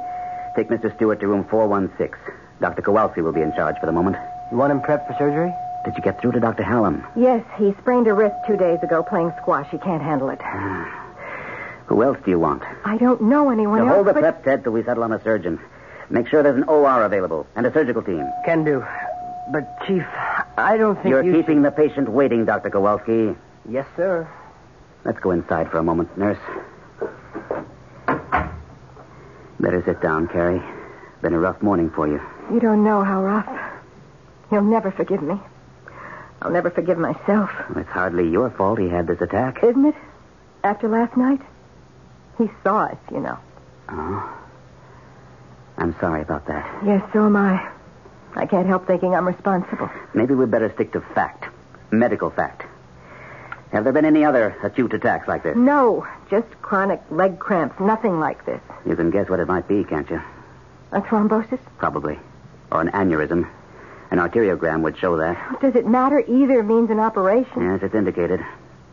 [0.54, 0.94] take Mr.
[0.94, 2.16] Stewart to room 416.
[2.60, 2.82] Dr.
[2.82, 4.16] Kowalski will be in charge for the moment.
[4.50, 5.52] You want him prepped for surgery?
[5.84, 6.62] Did you get through to Dr.
[6.62, 7.06] Hallam?
[7.16, 9.68] Yes, he sprained a wrist two days ago playing squash.
[9.70, 10.40] He can't handle it.
[10.42, 10.96] Ah.
[11.86, 12.62] Who else do you want?
[12.84, 13.94] I don't know anyone To else.
[13.94, 14.20] hold the but...
[14.20, 15.58] prep, Ted, till we settle on a surgeon.
[16.10, 18.28] Make sure there's an OR available and a surgical team.
[18.44, 18.84] Can do.
[19.52, 20.04] But, Chief,
[20.56, 21.32] I don't think You're you...
[21.32, 22.70] keeping the patient waiting, Dr.
[22.70, 23.34] Kowalski.
[23.68, 24.28] Yes, sir.
[25.04, 26.38] Let's go inside for a moment, nurse.
[29.58, 30.62] Better sit down, Carrie.
[31.22, 32.20] Been a rough morning for you.
[32.52, 33.48] You don't know how rough.
[34.50, 35.40] You'll never forgive me.
[36.42, 37.50] I'll never forgive myself.
[37.76, 39.62] It's hardly your fault he had this attack.
[39.62, 39.94] Isn't it?
[40.64, 41.40] After last night?
[42.38, 43.38] He saw us, you know.
[43.88, 44.36] Oh.
[45.76, 46.84] I'm sorry about that.
[46.84, 47.70] Yes, so am I.
[48.34, 49.90] I can't help thinking I'm responsible.
[50.14, 51.44] Maybe we'd better stick to fact.
[51.90, 52.64] Medical fact.
[53.72, 55.56] Have there been any other acute attacks like this?
[55.56, 57.78] No, just chronic leg cramps.
[57.78, 58.60] Nothing like this.
[58.86, 60.20] You can guess what it might be, can't you?
[60.92, 61.60] A thrombosis?
[61.78, 62.18] Probably.
[62.72, 63.48] Or an aneurysm.
[64.10, 65.60] An arteriogram would show that.
[65.60, 66.20] Does it matter?
[66.26, 67.62] Either means an operation.
[67.62, 68.40] Yes, it's indicated.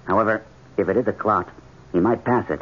[0.06, 0.43] However,
[0.77, 1.49] if it is a clot,
[1.91, 2.62] he might pass it.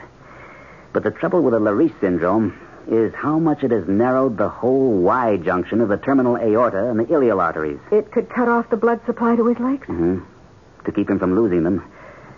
[0.94, 4.94] But the trouble with the Leriche syndrome is how much it has narrowed the whole
[5.02, 7.80] Y junction of the terminal aorta and the iliac arteries.
[7.92, 9.86] It could cut off the blood supply to his legs?
[9.88, 10.20] hmm
[10.86, 11.84] To keep him from losing them,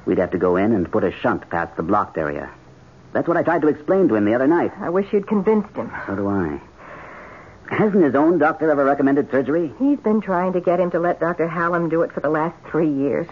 [0.06, 2.50] we'd have to go in and put a shunt past the blocked area.
[3.14, 4.72] That's what I tried to explain to him the other night.
[4.80, 5.92] I wish you'd convinced him.
[6.08, 6.62] So do I.
[7.70, 9.74] Hasn't his own doctor ever recommended surgery?
[9.80, 11.48] He's been trying to get him to let Dr.
[11.48, 13.28] Hallam do it for the last three years.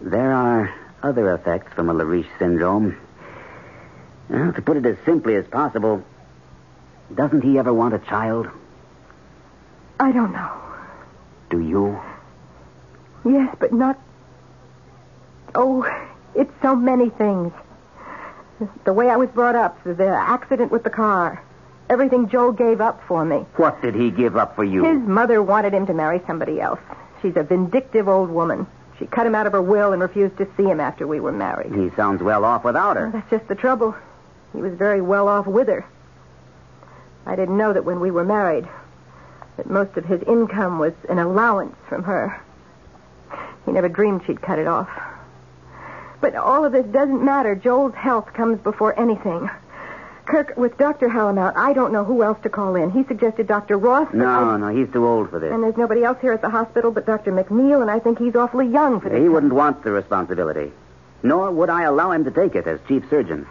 [0.00, 0.72] There are
[1.02, 2.96] other effects from a Leriche syndrome.
[4.28, 6.04] Well, to put it as simply as possible,
[7.14, 8.48] doesn't he ever want a child?
[9.98, 10.52] I don't know.
[11.50, 11.98] Do you?
[13.24, 13.98] Yes, but not.
[15.54, 15.82] Oh,
[16.34, 17.52] it's so many things.
[18.84, 21.42] The way I was brought up, the accident with the car,
[21.88, 23.38] everything Joel gave up for me.
[23.56, 24.84] What did he give up for you?
[24.84, 26.80] His mother wanted him to marry somebody else.
[27.22, 28.66] She's a vindictive old woman.
[28.98, 31.32] She cut him out of her will and refused to see him after we were
[31.32, 31.72] married.
[31.72, 33.10] He sounds well off without her.
[33.10, 33.94] That's just the trouble.
[34.52, 35.86] He was very well off with her.
[37.26, 38.66] I didn't know that when we were married,
[39.56, 42.40] that most of his income was an allowance from her.
[43.66, 44.88] He never dreamed she'd cut it off.
[46.20, 47.54] But all of this doesn't matter.
[47.54, 49.48] Joel's health comes before anything.
[50.28, 51.08] Kirk, with Dr.
[51.08, 52.90] Hallam out, I don't know who else to call in.
[52.90, 53.78] He suggested Dr.
[53.78, 54.12] Ross.
[54.12, 55.50] No, I- no, he's too old for this.
[55.50, 57.32] And there's nobody else here at the hospital but Dr.
[57.32, 59.18] McNeil, and I think he's awfully young for this.
[59.22, 60.70] He wouldn't want the responsibility.
[61.22, 63.46] Nor would I allow him to take it as chief surgeon.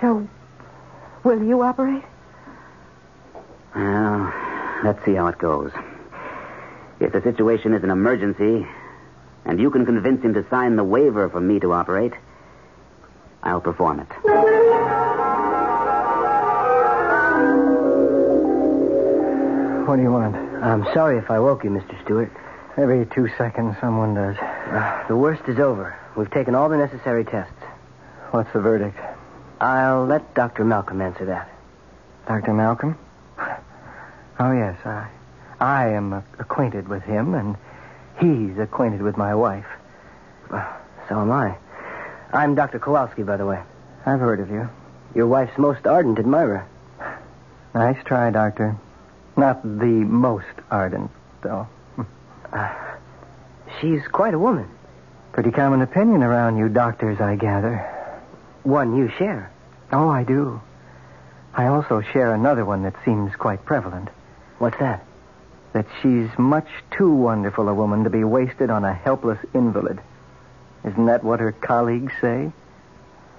[0.00, 0.28] So,
[1.24, 2.04] will you operate?
[3.74, 4.32] Well,
[4.84, 5.72] let's see how it goes.
[7.00, 8.66] If the situation is an emergency,
[9.44, 12.12] and you can convince him to sign the waiver for me to operate,
[13.42, 15.07] I'll perform it.
[19.88, 20.36] What do you want?
[20.36, 21.98] I'm sorry if I woke you, Mr.
[22.04, 22.30] Stewart.
[22.76, 24.36] Every two seconds, someone does.
[24.36, 25.98] Uh, the worst is over.
[26.14, 27.54] We've taken all the necessary tests.
[28.30, 28.98] What's the verdict?
[29.62, 30.66] I'll let Dr.
[30.66, 31.50] Malcolm answer that.
[32.26, 32.52] Dr.
[32.52, 32.98] Malcolm?
[34.38, 34.76] Oh, yes.
[34.84, 35.08] I,
[35.58, 37.56] I am uh, acquainted with him, and
[38.20, 39.66] he's acquainted with my wife.
[40.50, 40.70] Well,
[41.08, 41.56] so am I.
[42.34, 42.78] I'm Dr.
[42.78, 43.62] Kowalski, by the way.
[44.04, 44.68] I've heard of you.
[45.14, 46.66] Your wife's most ardent admirer.
[47.74, 48.76] Nice try, Doctor.
[49.38, 51.68] Not the most ardent, though.
[52.52, 52.74] Uh,
[53.80, 54.68] she's quite a woman.
[55.32, 57.76] Pretty common opinion around you doctors, I gather.
[58.64, 59.52] One you share.
[59.92, 60.60] Oh, I do.
[61.54, 64.08] I also share another one that seems quite prevalent.
[64.58, 65.04] What's that?
[65.72, 70.00] That she's much too wonderful a woman to be wasted on a helpless invalid.
[70.84, 72.50] Isn't that what her colleagues say?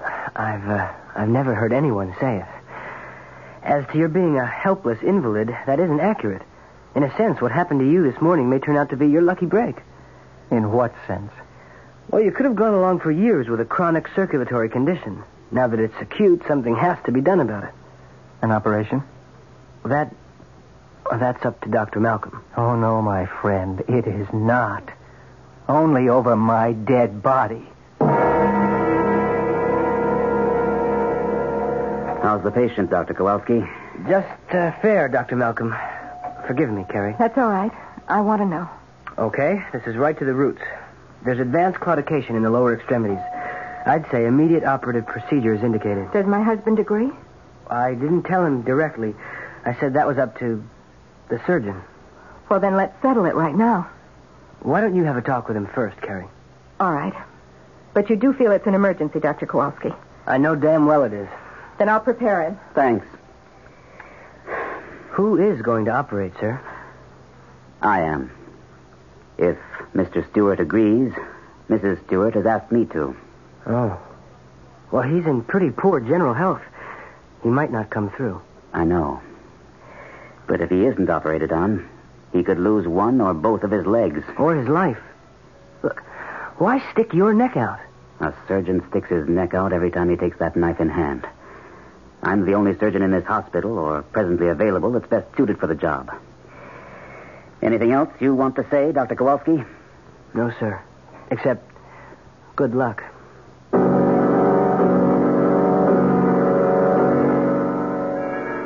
[0.36, 2.59] I've uh, I've never heard anyone say it.
[3.64, 6.42] As to your being a helpless invalid, that isn't accurate.
[6.96, 9.22] In a sense, what happened to you this morning may turn out to be your
[9.22, 9.78] lucky break.
[10.50, 11.32] In what sense?
[12.10, 15.24] Well, you could have gone along for years with a chronic circulatory condition.
[15.52, 17.74] Now that it's acute, something has to be done about it.
[18.42, 19.04] An operation?
[19.86, 20.14] That
[21.10, 22.00] well, that's up to Dr.
[22.00, 22.44] Malcolm.
[22.56, 23.82] Oh, no, my friend.
[23.88, 24.84] It is not.
[25.68, 27.68] Only over my dead body.
[32.22, 33.14] How's the patient, Dr.
[33.14, 33.64] Kowalski?
[34.08, 35.36] Just uh, fair, Dr.
[35.36, 35.76] Malcolm.
[36.48, 37.16] Forgive me, Carrie.
[37.18, 37.72] That's all right.
[38.08, 38.70] I want to know.
[39.18, 40.62] Okay, this is right to the roots.
[41.24, 43.20] There's advanced claudication in the lower extremities.
[43.86, 46.12] I'd say immediate operative procedure is indicated.
[46.12, 47.10] Does my husband agree?
[47.70, 49.16] I didn't tell him directly.
[49.66, 50.64] I said that was up to
[51.30, 51.82] The surgeon.
[52.50, 53.90] Well, then let's settle it right now.
[54.62, 56.28] Why don't you have a talk with him first, Carrie?
[56.80, 57.14] All right.
[57.94, 59.46] But you do feel it's an emergency, Dr.
[59.46, 59.94] Kowalski.
[60.26, 61.28] I know damn well it is.
[61.80, 62.60] Then I'll prepare him.
[62.76, 63.08] Thanks.
[65.12, 66.62] Who is going to operate, sir?
[67.82, 68.32] I am.
[69.38, 69.58] If
[69.96, 70.30] Mr.
[70.30, 71.14] Stewart agrees,
[71.70, 72.06] Mrs.
[72.06, 73.16] Stewart has asked me to.
[73.66, 73.98] Oh.
[74.92, 76.62] Well, he's in pretty poor general health.
[77.44, 78.42] He might not come through.
[78.74, 79.22] I know.
[80.48, 81.88] But if he isn't operated on,
[82.34, 84.24] he could lose one or both of his legs.
[84.38, 85.00] Or his life.
[85.82, 86.02] Look,
[86.58, 87.80] why stick your neck out?
[88.20, 91.26] A surgeon sticks his neck out every time he takes that knife in hand.
[92.22, 95.76] I'm the only surgeon in this hospital, or presently available, that's best suited for the
[95.76, 96.12] job.
[97.62, 99.16] Anything else you want to say, Dr.
[99.16, 99.64] Kowalski?
[100.34, 100.82] No, sir.
[101.32, 101.64] Except,
[102.56, 103.04] good luck.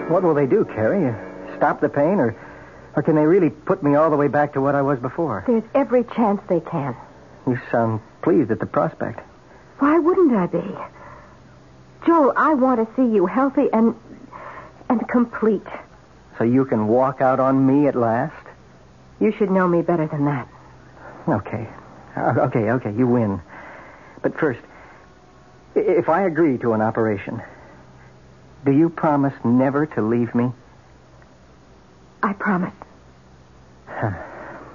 [0.10, 1.14] What will they do, Carrie?
[1.58, 2.36] Stop the pain, or,
[2.96, 5.44] or can they really put me all the way back to what I was before?
[5.48, 6.96] There's every chance they can.
[7.48, 9.22] You sound pleased at the prospect.
[9.80, 10.76] Why wouldn't I be?
[12.06, 13.96] Joel, I want to see you healthy and
[14.90, 15.66] and complete.
[16.38, 18.36] So you can walk out on me at last?
[19.20, 20.48] You should know me better than that.
[21.28, 21.68] Okay.
[22.16, 23.42] Uh, Okay, okay, you win.
[24.22, 24.60] But first,
[25.76, 27.42] if I agree to an operation,
[28.66, 30.52] do you promise never to leave me?
[32.22, 32.74] I promise.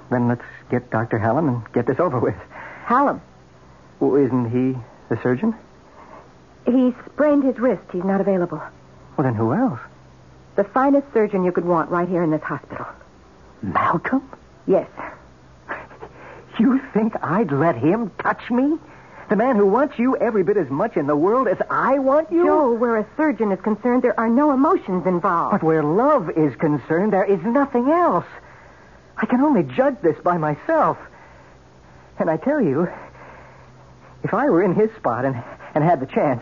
[0.09, 1.19] Then let's get Dr.
[1.19, 2.35] Hallam and get this over with.
[2.85, 3.21] Hallam,
[3.99, 4.77] Well, isn't he
[5.09, 5.53] the surgeon?
[6.71, 7.83] He sprained his wrist.
[7.91, 8.61] He's not available.
[9.17, 9.79] Well, then who else?
[10.55, 12.85] The finest surgeon you could want right here in this hospital.
[13.61, 14.29] Malcolm?
[14.65, 14.87] Yes.
[16.57, 18.77] You think I'd let him touch me?
[19.29, 22.31] The man who wants you every bit as much in the world as I want
[22.31, 22.45] you?
[22.45, 25.51] Joel, where a surgeon is concerned, there are no emotions involved.
[25.51, 28.25] But where love is concerned, there is nothing else.
[29.15, 30.97] I can only judge this by myself.
[32.17, 32.89] And I tell you,
[34.23, 35.41] if I were in his spot and,
[35.75, 36.41] and had the chance.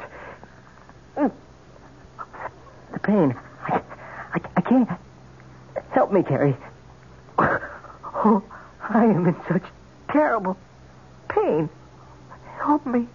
[1.17, 3.35] The pain.
[3.67, 3.81] I,
[4.33, 4.89] I, I can't.
[5.91, 6.55] Help me, Carrie.
[7.39, 8.43] Oh,
[8.89, 9.63] I am in such
[10.11, 10.57] terrible
[11.29, 11.69] pain.
[12.59, 13.07] Help me.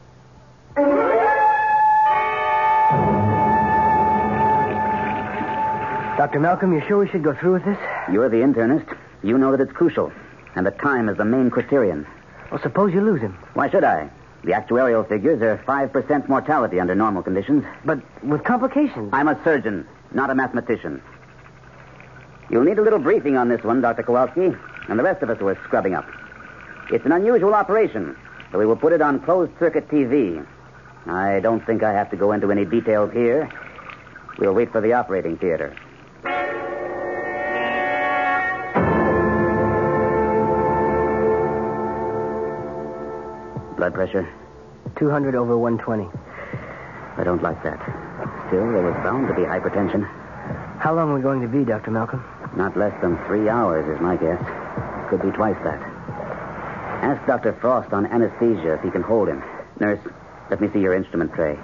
[6.17, 6.41] Dr.
[6.41, 7.79] Malcolm, you sure we should go through with this?
[8.11, 8.97] You're the internist.
[9.23, 10.13] You know that it's crucial.
[10.55, 12.07] And that time is the main criterion.
[12.51, 13.37] Well, suppose you lose him.
[13.55, 14.11] Why should I?
[14.45, 17.65] The actuarial figures are 5% mortality under normal conditions.
[17.85, 19.11] But with complications.
[19.13, 21.01] I'm a surgeon, not a mathematician.
[22.51, 24.03] You'll need a little briefing on this one, Dr.
[24.03, 24.53] Kowalski,
[24.89, 26.09] and the rest of us who are scrubbing up.
[26.91, 28.17] It's an unusual operation,
[28.51, 30.45] so we will put it on closed circuit TV.
[31.07, 33.49] I don't think I have to go into any details here.
[34.39, 35.75] We'll wait for the operating theater.
[43.83, 44.29] Blood pressure?
[44.95, 46.09] 200 over 120.
[47.19, 47.81] I don't like that.
[48.47, 50.07] Still, there was bound to be hypertension.
[50.79, 51.91] How long are we going to be, Dr.
[51.91, 52.23] Malcolm?
[52.55, 54.41] Not less than three hours is my guess.
[55.11, 55.83] Could be twice that.
[57.03, 57.55] Ask Dr.
[57.55, 59.43] Frost on anesthesia if he can hold him.
[59.81, 59.99] Nurse,
[60.49, 61.59] let me see your instrument tray.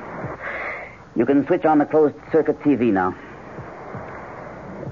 [1.15, 3.15] You can switch on the closed circuit TV now.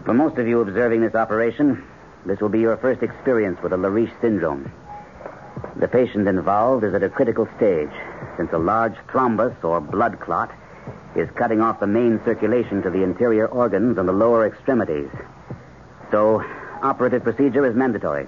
[0.05, 1.83] For most of you observing this operation,
[2.25, 4.71] this will be your first experience with the Leriche syndrome.
[5.77, 7.91] The patient involved is at a critical stage,
[8.37, 10.51] since a large thrombus or blood clot
[11.15, 15.11] is cutting off the main circulation to the interior organs and the lower extremities.
[16.11, 16.45] So,
[16.83, 18.27] operative procedure is mandatory.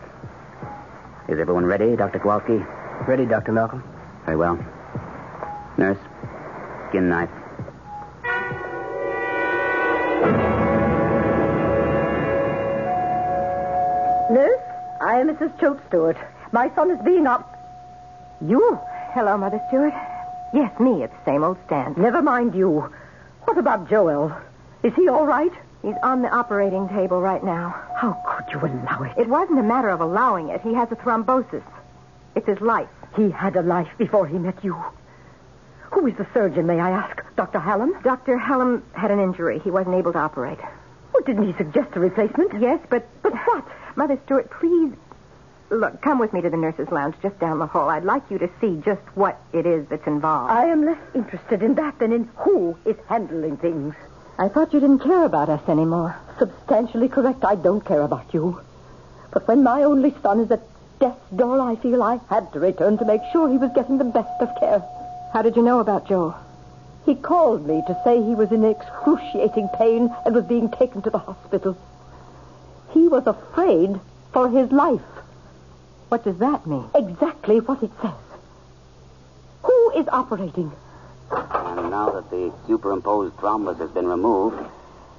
[1.28, 2.18] Is everyone ready, Dr.
[2.18, 2.64] Kowalski?
[3.06, 3.52] Ready, Dr.
[3.52, 3.84] Malcolm.
[4.24, 4.58] Very well.
[5.76, 5.98] Nurse,
[6.88, 7.30] skin knife.
[14.30, 14.60] Nurse,
[15.00, 15.58] I am Mrs.
[15.60, 16.16] Choate Stewart.
[16.52, 17.54] My son is being up.
[18.40, 18.78] You?
[19.12, 19.92] Hello, Mother Stewart.
[20.54, 21.02] Yes, me.
[21.02, 21.98] It's the same old stand.
[21.98, 22.90] Never mind you.
[23.44, 24.34] What about Joel?
[24.82, 25.52] Is he all right?
[25.82, 27.74] He's on the operating table right now.
[27.96, 29.12] How could you allow it?
[29.18, 30.60] It wasn't a matter of allowing it.
[30.62, 31.62] He has a thrombosis.
[32.34, 32.88] It's his life.
[33.16, 34.76] He had a life before he met you.
[35.92, 37.22] Who is the surgeon, may I ask?
[37.36, 37.58] Dr.
[37.58, 38.00] Hallam?
[38.02, 38.38] Dr.
[38.38, 39.58] Hallam had an injury.
[39.58, 40.58] He wasn't able to operate.
[41.12, 42.60] Well, didn't he suggest a replacement?
[42.60, 43.06] Yes, but.
[43.22, 43.64] But what?
[43.96, 44.92] Mother Stewart, please.
[45.70, 47.90] Look, come with me to the nurse's lounge just down the hall.
[47.90, 50.50] I'd like you to see just what it is that's involved.
[50.50, 53.94] I am less interested in that than in who is handling things.
[54.38, 56.16] I thought you didn't care about us anymore.
[56.38, 57.44] Substantially correct.
[57.44, 58.60] I don't care about you.
[59.30, 60.62] But when my only son is at
[61.00, 64.04] death's door, I feel I had to return to make sure he was getting the
[64.04, 64.82] best of care.
[65.34, 66.34] How did you know about Joe?
[67.04, 71.10] He called me to say he was in excruciating pain and was being taken to
[71.10, 71.76] the hospital.
[72.92, 74.00] He was afraid
[74.32, 75.02] for his life.
[76.08, 76.88] What does that mean?
[76.94, 78.12] Exactly what it says.
[79.62, 80.72] Who is operating?
[81.30, 84.58] And now that the superimposed thrombus has been removed,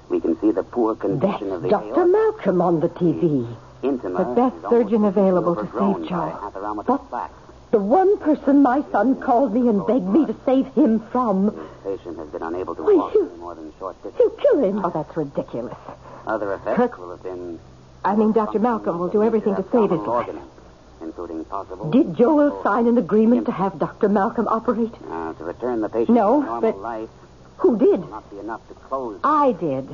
[0.09, 1.93] we can see the poor condition of the Dr.
[1.93, 2.05] aorta.
[2.11, 3.55] Malcolm on the TV.
[3.83, 6.09] Intima The best surgeon available to save Charles.
[6.09, 6.49] Joe.
[6.49, 7.31] atheroma plaque.
[7.71, 11.45] The one person my son called me and oh, begged me to save him from.
[11.45, 11.51] The
[11.83, 14.19] patient has been unable to Why, walk you- any more than short distance.
[14.19, 14.83] You kill him.
[14.83, 15.77] Oh, that's ridiculous.
[16.25, 17.59] Other effects Kirk- will have been
[18.03, 18.59] I mean, Dr.
[18.59, 20.58] Malcolm will do everything to save his abdominal life.
[21.01, 24.09] Including possible Did Joel sign an agreement to have Dr.
[24.09, 24.93] Malcolm operate?
[25.09, 27.09] uh, to return the patient No, to normal but- life.
[27.57, 27.99] Who did?
[28.01, 29.89] Will not be enough to close I did.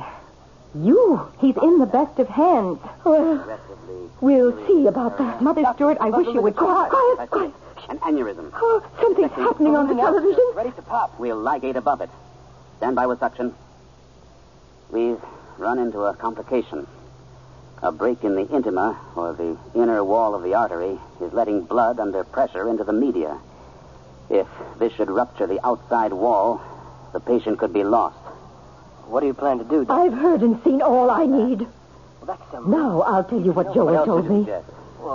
[0.74, 1.20] You.
[1.40, 2.78] He's in the best of hands.
[3.04, 3.58] Well,
[4.20, 5.42] we'll see about that.
[5.42, 7.52] Mother Stewart, I wish you would Quiet, quiet, quiet.
[7.88, 8.50] An aneurysm.
[8.54, 10.42] Oh, something's happening on the television.
[10.54, 11.18] Ready to pop.
[11.18, 12.10] We'll ligate above it.
[12.78, 13.52] Stand by with suction.
[14.90, 15.20] We've
[15.58, 16.86] run into a complication.
[17.82, 22.00] A break in the intima, or the inner wall of the artery, is letting blood
[22.00, 23.38] under pressure into the media.
[24.30, 24.46] If
[24.78, 26.60] this should rupture the outside wall,
[27.12, 28.16] the patient could be lost.
[29.06, 29.84] What do you plan to do?
[29.84, 29.96] Doc?
[29.96, 31.60] I've heard and seen all I need.
[31.60, 32.70] Well, that's some...
[32.70, 34.40] Now I'll tell you what Joel else told me.
[34.40, 34.70] suggest?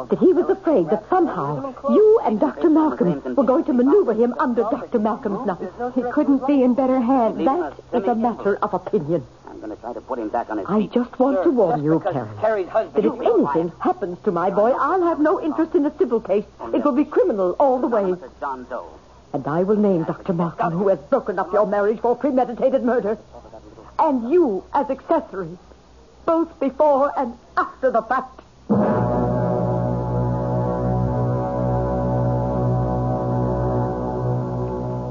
[0.09, 2.69] That he was afraid that somehow you and Dr.
[2.69, 4.99] Malcolm were going to maneuver him under Dr.
[4.99, 5.59] Malcolm's knife.
[5.95, 7.37] He couldn't be in better hands.
[7.45, 9.25] That is a matter of opinion.
[9.47, 10.73] I'm going to try to put him back on his feet.
[10.73, 11.99] I just want to warn you,
[12.39, 16.21] Carrie, that if anything happens to my boy, I'll have no interest in a civil
[16.21, 16.45] case.
[16.59, 18.03] Oh, it will be criminal all the way.
[18.03, 18.87] Officer John Doe.
[19.33, 20.33] And I will name Dr.
[20.33, 23.17] Malcolm, who has broken up your marriage for premeditated murder.
[23.99, 25.57] And you as accessory,
[26.25, 28.41] both before and after the fact.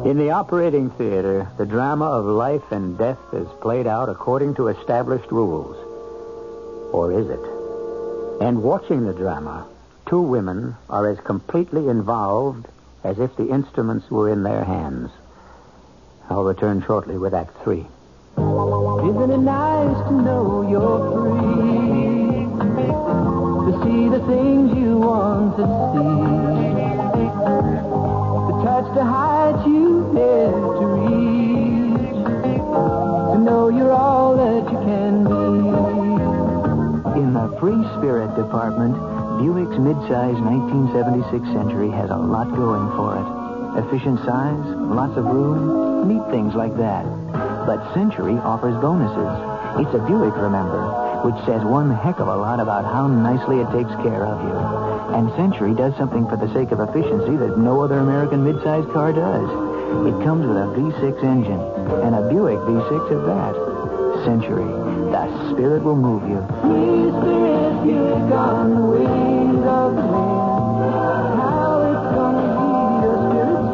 [0.04, 4.68] In the operating theater, the drama of life and death is played out according to
[4.68, 5.76] established rules.
[6.90, 7.40] Or is it?
[8.40, 9.66] And watching the drama,
[10.08, 12.66] two women are as completely involved
[13.04, 15.10] as if the instruments were in their hands.
[16.30, 17.86] I'll return shortly with Act Three.
[18.38, 21.60] Isn't it nice to know you're free?
[23.70, 26.49] To see the things you want to see.
[28.90, 29.04] To
[29.68, 32.24] you to reach.
[33.30, 37.20] To know you're all that you can be.
[37.20, 38.94] In the Free Spirit Department,
[39.38, 43.86] Buick's midsize 1976 Century has a lot going for it.
[43.86, 47.06] Efficient size, lots of room, neat things like that.
[47.66, 49.86] But Century offers bonuses.
[49.86, 53.70] It's a Buick, remember, which says one heck of a lot about how nicely it
[53.72, 54.56] takes care of you.
[55.16, 59.12] And Century does something for the sake of efficiency that no other American midsize car
[59.12, 59.48] does.
[60.06, 61.60] It comes with a V6 engine,
[62.04, 63.54] and a Buick V6 at that.
[64.24, 66.40] Century, the spirit will move you.
[66.62, 71.40] Free spirit, Buick on the wings of the wind.
[71.40, 73.64] How it's gonna be your spirit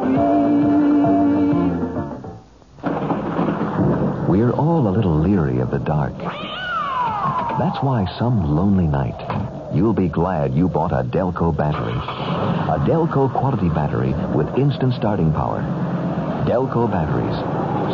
[4.27, 4.39] free.
[4.39, 6.15] We're all a little leery of the dark.
[7.59, 9.17] That's why some lonely night,
[9.75, 11.97] you'll be glad you bought a Delco battery.
[11.97, 15.63] A Delco quality battery with instant starting power.
[16.47, 17.35] Delco batteries.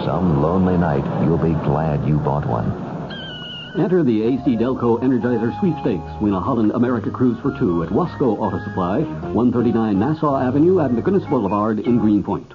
[0.05, 2.72] Some lonely night, you'll be glad you bought one.
[3.79, 6.20] Enter the AC Delco Energizer Sweepstakes.
[6.20, 10.90] Win a Holland America cruise for two at Wasco Auto Supply, 139 Nassau Avenue at
[10.90, 12.53] McGuinness Boulevard in Greenpoint.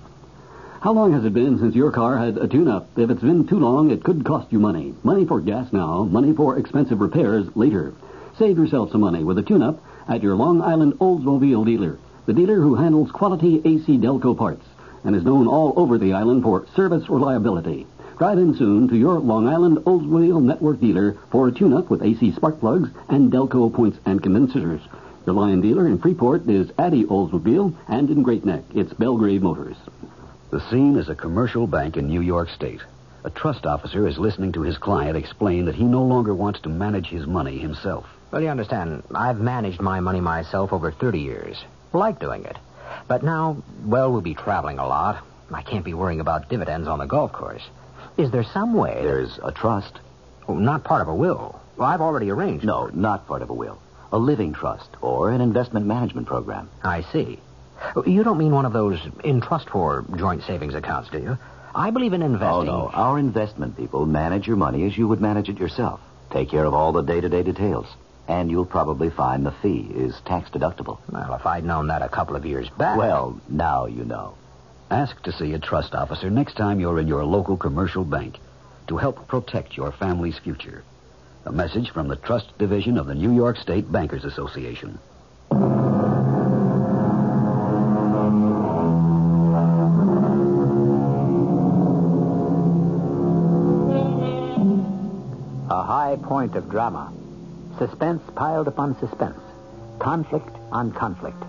[0.80, 3.00] How long has it been since your car had a tune-up?
[3.00, 4.94] If it's been too long, it could cost you money.
[5.02, 7.96] Money for gas now, money for expensive repairs later.
[8.38, 12.62] Save yourself some money with a tune-up at your Long Island Oldsmobile dealer, the dealer
[12.62, 14.64] who handles quality AC Delco parts
[15.04, 17.88] and is known all over the island for service reliability.
[18.20, 22.34] Drive in soon to your Long Island Oldsmobile Network dealer for a tune-up with AC
[22.34, 24.82] spark plugs and Delco points and condensers.
[25.26, 29.78] Your Lion dealer in Freeport is Addy Oldsmobile, and in Great Neck, it's Belgrave Motors.
[30.50, 32.80] The scene is a commercial bank in New York State.
[33.26, 36.70] A trust officer is listening to his client explain that he no longer wants to
[36.70, 38.06] manage his money himself.
[38.32, 41.62] Well, you understand, I've managed my money myself over 30 years.
[41.92, 42.56] Like doing it.
[43.10, 45.22] But now, well, we'll be traveling a lot.
[45.52, 47.68] I can't be worrying about dividends on the golf course.
[48.16, 49.00] Is there some way?
[49.02, 50.00] There's a trust.
[50.48, 51.60] Oh, not part of a will.
[51.76, 52.64] Well, I've already arranged.
[52.64, 53.80] No, not part of a will.
[54.14, 56.70] A living trust or an investment management program.
[56.84, 57.40] I see.
[58.06, 61.38] You don't mean one of those in trust for joint savings accounts, do you?
[61.76, 62.70] I believe in investing.
[62.70, 62.90] Oh, no.
[62.92, 66.00] Our investment people manage your money as you would manage it yourself.
[66.32, 67.88] Take care of all the day-to-day details.
[68.28, 71.00] And you'll probably find the fee is tax deductible.
[71.10, 72.98] Well, if I'd known that a couple of years back.
[72.98, 74.36] Well, now you know.
[74.90, 78.38] Ask to see a trust officer next time you're in your local commercial bank
[78.88, 80.84] to help protect your family's future.
[81.46, 85.00] A message from the Trust Division of the New York State Bankers Association.
[96.48, 97.12] High point of drama.
[97.78, 99.40] Suspense piled upon suspense.
[100.00, 101.44] Conflict on conflict.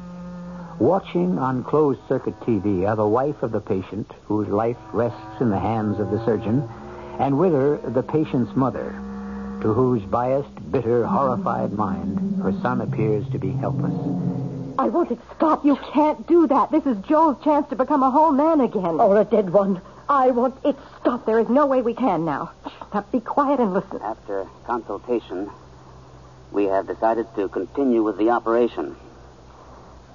[0.78, 5.50] Watching on closed circuit TV are the wife of the patient, whose life rests in
[5.50, 6.68] the hands of the surgeon,
[7.18, 8.92] and with her the patient's mother,
[9.62, 13.94] to whose biased, bitter, horrified mind her son appears to be helpless.
[14.78, 15.64] I want it stopped.
[15.64, 16.70] You can't do that.
[16.70, 19.00] This is Joel's chance to become a whole man again.
[19.00, 19.80] Or a dead one.
[20.08, 21.26] I want it stopped.
[21.26, 22.52] There is no way we can now.
[22.94, 24.00] Now be quiet and listen.
[24.02, 25.50] After consultation,
[26.50, 28.96] we have decided to continue with the operation.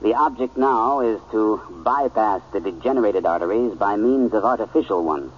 [0.02, 5.32] The object now is to bypass the degenerated arteries by means of artificial ones.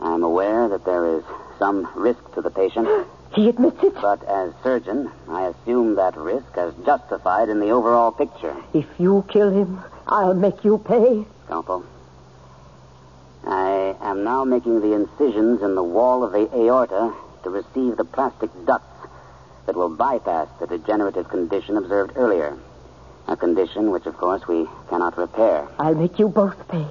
[0.00, 1.24] I'm aware that there is
[1.58, 2.88] some risk to the patient.
[3.32, 3.94] He admits it.
[4.00, 8.56] But as surgeon, I assume that risk as justified in the overall picture.
[8.72, 11.26] If you kill him, I'll make you pay.
[11.44, 11.84] Scalpel.
[13.46, 18.04] I am now making the incisions in the wall of the aorta to receive the
[18.04, 19.08] plastic ducts
[19.66, 22.58] that will bypass the degenerative condition observed earlier.
[23.28, 25.68] A condition which, of course, we cannot repair.
[25.78, 26.86] I'll make you both pay.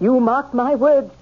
[0.00, 1.12] You mark my words.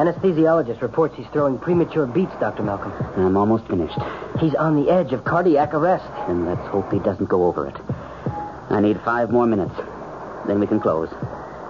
[0.00, 2.62] Anesthesiologist reports he's throwing premature beats, Dr.
[2.62, 2.92] Malcolm.
[3.16, 3.98] I'm almost finished.
[4.40, 6.08] He's on the edge of cardiac arrest.
[6.28, 7.76] And let's hope he doesn't go over it.
[8.70, 9.74] I need five more minutes.
[10.50, 11.08] Then we can close.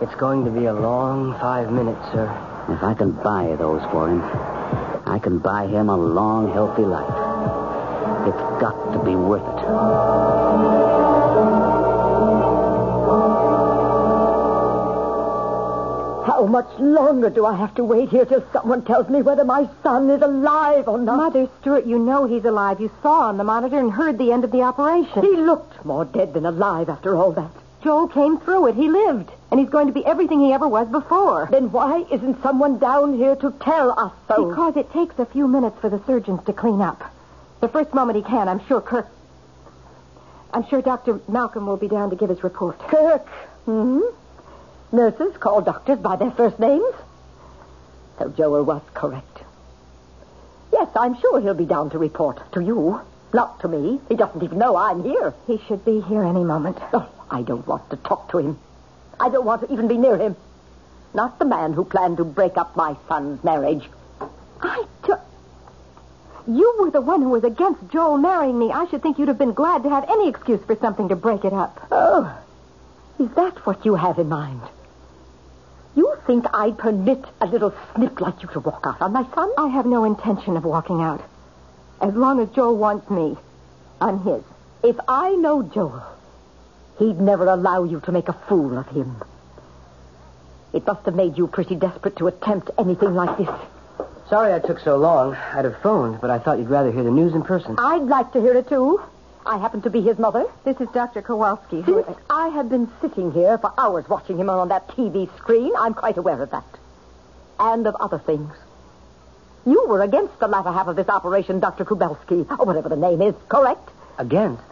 [0.01, 2.25] It's going to be a long five minutes, sir.
[2.71, 4.23] If I can buy those for him,
[5.05, 7.05] I can buy him a long, healthy life.
[8.27, 9.61] It's got to be worth it.
[16.27, 19.69] How much longer do I have to wait here till someone tells me whether my
[19.83, 21.19] son is alive or not?
[21.19, 22.81] Mother Stewart, you know he's alive.
[22.81, 25.21] You saw on the monitor and heard the end of the operation.
[25.21, 27.60] He looked more dead than alive after all that.
[27.83, 28.75] Joel came through it.
[28.75, 29.31] He lived.
[29.51, 31.49] And he's going to be everything he ever was before.
[31.51, 34.49] Then why isn't someone down here to tell us so?
[34.51, 37.03] Because it takes a few minutes for the surgeons to clean up.
[37.61, 39.09] The first moment he can, I'm sure Kirk.
[40.53, 41.21] I'm sure Dr.
[41.29, 42.79] Malcolm will be down to give his report.
[42.79, 43.27] Kirk.
[43.65, 44.01] Hmm?
[44.93, 46.95] Nurses call doctors by their first names?
[48.19, 49.39] So Joel was correct.
[50.73, 53.01] Yes, I'm sure he'll be down to report to you.
[53.33, 54.01] Not to me.
[54.09, 55.35] He doesn't even know I'm here.
[55.47, 56.79] He should be here any moment.
[56.93, 58.59] Oh, I don't want to talk to him.
[59.19, 60.37] I don't want to even be near him.
[61.15, 63.89] Not the man who planned to break up my son's marriage.
[64.61, 65.21] I don't...
[66.47, 68.73] You were the one who was against Joel marrying me.
[68.73, 71.45] I should think you'd have been glad to have any excuse for something to break
[71.45, 71.87] it up.
[71.91, 72.37] Oh,
[73.19, 74.63] is that what you have in mind?
[75.95, 79.51] You think I'd permit a little snip like you to walk out on my son?
[79.59, 81.23] I have no intention of walking out.
[82.01, 83.37] As long as Joel wants me,
[84.01, 84.43] I'm his.
[84.83, 86.03] If I know Joel,
[87.01, 89.17] he'd never allow you to make a fool of him.
[90.73, 93.49] It must have made you pretty desperate to attempt anything like this.
[94.29, 95.35] Sorry I took so long.
[95.35, 97.75] I'd have phoned, but I thought you'd rather hear the news in person.
[97.79, 99.01] I'd like to hear it, too.
[99.45, 100.45] I happen to be his mother.
[100.65, 101.23] This is Dr.
[101.23, 101.81] Kowalski.
[101.81, 102.05] Who...
[102.29, 106.19] I have been sitting here for hours watching him on that TV screen, I'm quite
[106.19, 106.79] aware of that.
[107.59, 108.53] And of other things.
[109.67, 111.85] You were against the latter half of this operation, Dr.
[111.85, 113.89] Kubelski, or whatever the name is, correct?
[114.19, 114.63] Against?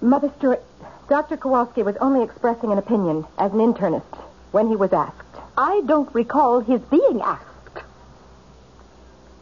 [0.00, 0.62] Mother Stewart,
[1.08, 1.36] Dr.
[1.36, 4.18] Kowalski was only expressing an opinion as an internist
[4.50, 5.16] when he was asked.
[5.56, 7.48] I don't recall his being asked.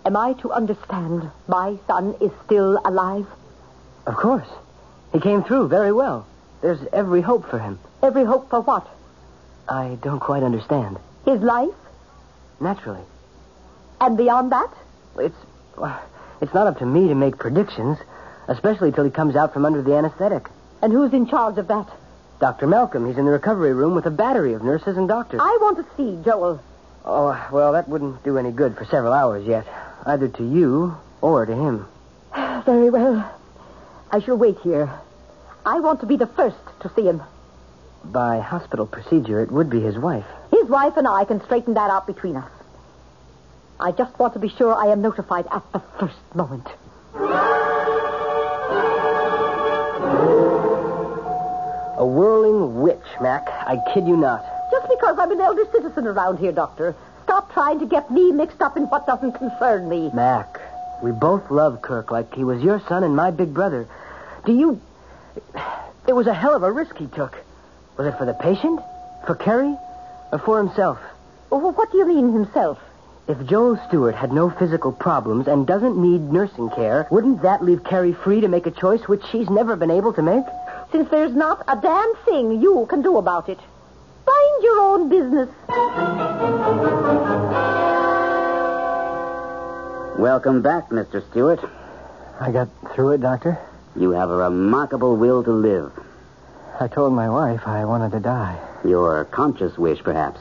[0.05, 3.27] Am I to understand my son is still alive?
[4.07, 4.49] Of course.
[5.13, 6.27] He came through very well.
[6.63, 7.79] There's every hope for him.
[8.03, 8.89] Every hope for what?
[9.69, 10.99] I don't quite understand.
[11.25, 11.75] His life?
[12.61, 13.03] Naturally.
[14.01, 14.73] And beyond that?
[15.19, 15.37] It's
[15.77, 16.01] well,
[16.41, 17.99] it's not up to me to make predictions,
[18.49, 20.49] especially till he comes out from under the anesthetic.
[20.83, 21.89] And who's in charge of that?
[22.41, 22.67] Dr.
[22.67, 23.07] Malcolm.
[23.07, 25.41] He's in the recovery room with a battery of nurses and doctors.
[25.43, 26.61] I want to see Joel.
[27.05, 29.67] Oh, well, that wouldn't do any good for several hours yet,
[30.07, 31.87] either to you or to him.
[32.65, 33.31] Very well.
[34.11, 34.91] I shall wait here.
[35.65, 37.23] I want to be the first to see him.
[38.05, 40.25] By hospital procedure, it would be his wife.
[40.51, 42.51] His wife and I can straighten that out between us.
[43.79, 46.67] I just want to be sure I am notified at the first moment.
[52.01, 53.47] A whirling witch, Mac.
[53.47, 54.43] I kid you not.
[54.71, 56.97] Just because I'm an elder citizen around here, Doctor.
[57.25, 60.11] Stop trying to get me mixed up in what doesn't concern me.
[60.15, 60.59] Mac,
[61.03, 63.87] we both love Kirk like he was your son and my big brother.
[64.47, 64.81] Do you.
[66.09, 67.37] It was a hell of a risk he took.
[67.99, 68.81] Was it for the patient?
[69.27, 69.77] For Carrie?
[70.33, 70.99] Or for himself?
[71.51, 72.79] Well, what do you mean, himself?
[73.29, 77.85] If Joel Stewart had no physical problems and doesn't need nursing care, wouldn't that leave
[77.85, 80.47] Carrie free to make a choice which she's never been able to make?
[80.93, 83.59] Since there's not a damn thing you can do about it.
[84.27, 85.49] Find your own business.
[90.19, 91.23] Welcome back, Mr.
[91.31, 91.61] Stewart.
[92.41, 93.59] I got through it, Doctor.
[93.95, 95.93] You have a remarkable will to live.
[96.81, 98.59] I told my wife I wanted to die.
[98.85, 100.41] Your conscious wish, perhaps.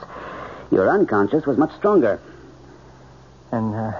[0.71, 2.19] Your unconscious was much stronger.
[3.51, 3.91] And uh,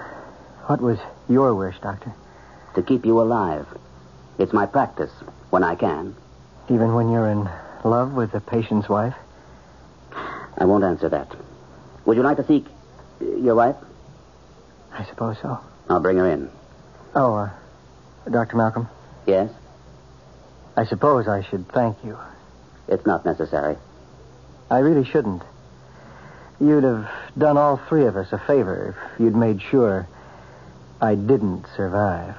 [0.65, 0.97] what was
[1.27, 2.13] your wish, Doctor?
[2.75, 3.67] To keep you alive.
[4.37, 5.11] It's my practice,
[5.49, 6.15] when I can.
[6.70, 7.49] Even when you're in
[7.84, 9.15] love with the patient's wife?
[10.57, 11.36] I won't answer that.
[12.05, 12.65] Would you like to seek
[13.20, 13.76] your wife?
[14.93, 15.59] I suppose so.
[15.89, 16.49] I'll bring her in.
[17.15, 17.49] Oh, uh,
[18.30, 18.57] Dr.
[18.57, 18.88] Malcolm?
[19.26, 19.49] Yes?
[20.78, 22.17] I suppose I should thank you.
[22.88, 23.78] It's not necessary.
[24.70, 25.41] I really shouldn't.
[26.59, 30.07] You'd have done all three of us a favor if you'd made sure
[31.01, 32.36] I didn't survive.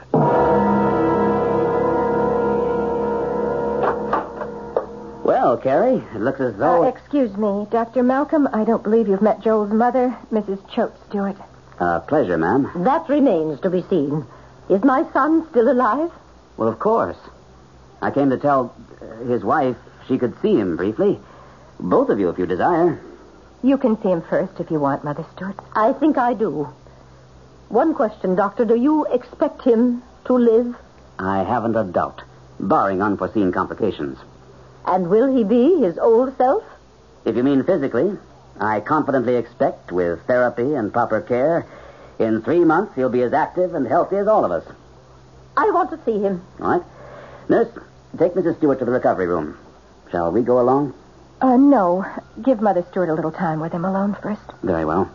[5.24, 6.84] Well, Carrie, it looks as though.
[6.84, 8.02] Uh, excuse me, Dr.
[8.02, 8.48] Malcolm.
[8.52, 10.58] I don't believe you've met Joel's mother, Mrs.
[10.70, 11.36] Choate Stewart.
[11.78, 12.70] Uh, pleasure, ma'am.
[12.84, 14.24] That remains to be seen.
[14.68, 16.10] Is my son still alive?
[16.56, 17.16] Well, of course.
[18.00, 19.76] I came to tell uh, his wife
[20.08, 21.18] she could see him briefly.
[21.78, 23.00] Both of you, if you desire.
[23.62, 25.56] You can see him first if you want, Mother Stewart.
[25.74, 26.68] I think I do.
[27.68, 28.64] One question, Doctor.
[28.64, 30.76] Do you expect him to live?
[31.18, 32.22] I haven't a doubt,
[32.58, 34.18] barring unforeseen complications.
[34.86, 36.64] And will he be his old self?
[37.24, 38.16] If you mean physically,
[38.58, 41.66] I confidently expect, with therapy and proper care,
[42.18, 44.64] in three months he'll be as active and healthy as all of us.
[45.56, 46.42] I want to see him.
[46.60, 46.82] All right.
[47.48, 47.68] Nurse,
[48.18, 48.56] take Mrs.
[48.58, 49.58] Stewart to the recovery room.
[50.10, 50.94] Shall we go along?
[51.40, 52.04] Uh, no.
[52.42, 54.42] Give Mother Stewart a little time with him alone first.
[54.62, 55.10] Very well.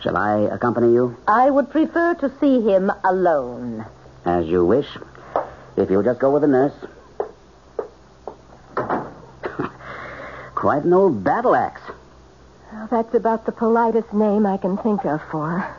[0.00, 1.16] Shall I accompany you?
[1.28, 3.84] I would prefer to see him alone.
[4.24, 4.88] As you wish.
[5.76, 6.74] If you'll just go with the nurse.
[10.60, 11.80] Quite an old battle axe.
[12.70, 15.76] Well, that's about the politest name I can think of for her.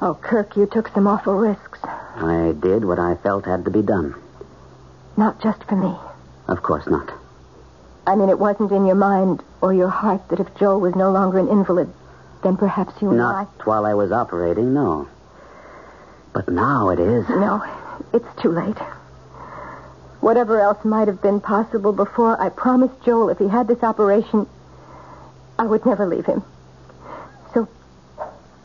[0.00, 1.80] Oh, Kirk, you took some awful risks.
[1.82, 4.14] I did what I felt had to be done.
[5.16, 5.92] Not just for me.
[6.46, 7.12] Of course not.
[8.06, 11.10] I mean, it wasn't in your mind or your heart that if Joe was no
[11.10, 11.92] longer an invalid,
[12.44, 15.08] then perhaps you and Not while I was operating, no.
[16.32, 17.28] But now it is.
[17.28, 17.60] No,
[18.12, 18.78] it's too late.
[20.20, 24.46] Whatever else might have been possible before, I promised Joel if he had this operation,
[25.58, 26.42] I would never leave him.
[27.54, 27.68] So,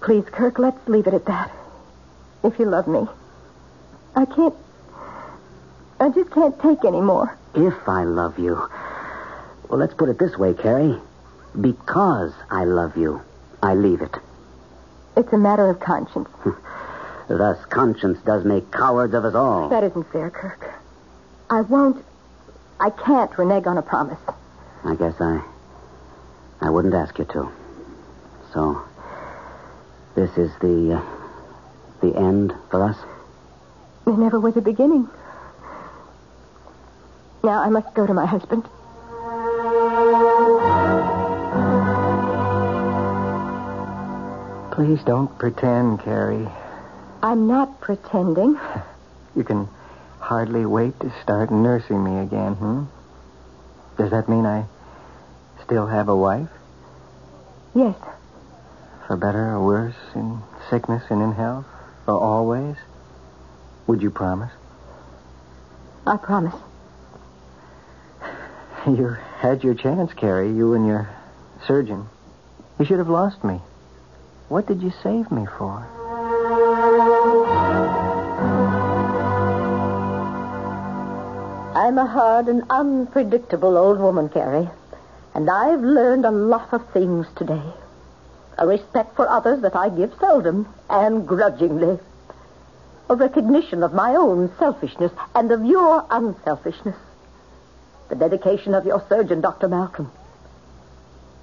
[0.02, 1.52] please, Kirk, let's leave it at that.
[2.44, 3.08] If you love me.
[4.16, 4.54] I can't.
[6.00, 7.38] I just can't take any more.
[7.54, 8.56] If I love you.
[9.70, 11.00] Well, let's put it this way, Carrie.
[11.60, 13.22] Because I love you,
[13.64, 14.16] I leave it.
[15.16, 16.30] It's a matter of conscience.
[17.30, 19.70] Thus, conscience does make cowards of us all.
[19.70, 20.70] That isn't fair, Kirk.
[21.50, 22.04] I won't.
[22.80, 24.20] I can't renege on a promise.
[24.84, 25.42] I guess I.
[26.62, 27.52] I wouldn't ask you to.
[28.54, 28.82] So,
[30.16, 30.96] this is the.
[31.02, 31.16] Uh,
[32.02, 32.98] the end for us?
[34.06, 35.08] There never was a beginning.
[37.44, 38.64] Now I must go to my husband.
[44.72, 46.48] Please don't pretend, Carrie.
[47.24, 48.60] I'm not pretending.
[49.38, 49.68] You can
[50.26, 52.84] hardly wait to start nursing me again, hmm?
[53.96, 54.66] Does that mean I
[55.64, 56.50] still have a wife?
[57.76, 57.96] Yes.
[59.06, 61.68] For better or worse, in sickness and in health?
[62.06, 62.76] For always?
[63.86, 64.52] Would you promise?
[66.08, 66.56] I promise.
[68.88, 71.10] You had your chance, Carrie, you and your
[71.68, 72.08] surgeon.
[72.80, 73.60] You should have lost me.
[74.48, 75.88] What did you save me for?
[81.86, 84.68] I'm a hard and unpredictable old woman, Carrie.
[85.36, 87.62] And I've learned a lot of things today.
[88.58, 92.00] A respect for others that I give seldom and grudgingly.
[93.08, 96.96] A recognition of my own selfishness and of your unselfishness.
[98.10, 99.68] The dedication of your surgeon, Dr.
[99.68, 100.12] Malcolm.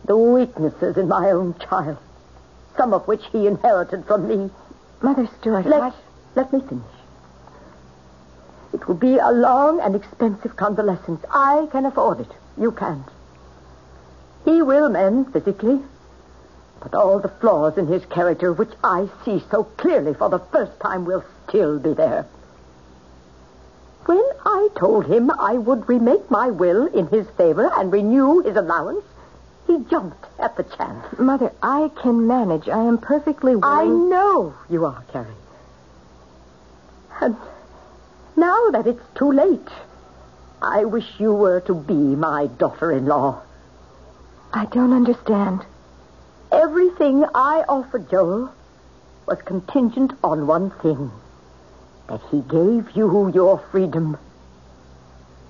[0.07, 1.99] The weaknesses in my own child,
[2.77, 4.51] some of which he inherited from me.
[5.03, 5.93] Mother Stewart, let, I...
[6.35, 7.02] let me finish.
[8.73, 11.25] It will be a long and expensive convalescence.
[11.31, 12.31] I can afford it.
[12.57, 13.09] You can't.
[14.45, 15.81] He will mend physically,
[16.81, 20.81] but all the flaws in his character, which I see so clearly for the first
[20.81, 22.27] time, will still be there.
[24.07, 28.57] When I told him I would remake my will in his favor and renew his
[28.57, 29.05] allowance,
[29.67, 31.19] He jumped at the chance.
[31.19, 32.69] Mother, I can manage.
[32.69, 33.65] I am perfectly willing.
[33.65, 35.29] I know you are, Carrie.
[37.21, 37.37] And
[38.43, 39.71] now that it's too late,
[40.61, 43.41] I wish you were to be my daughter-in-law.
[44.53, 45.65] I don't understand.
[46.51, 48.53] Everything I offered Joel
[49.27, 51.13] was contingent on one thing.
[52.09, 54.19] That he gave you your freedom.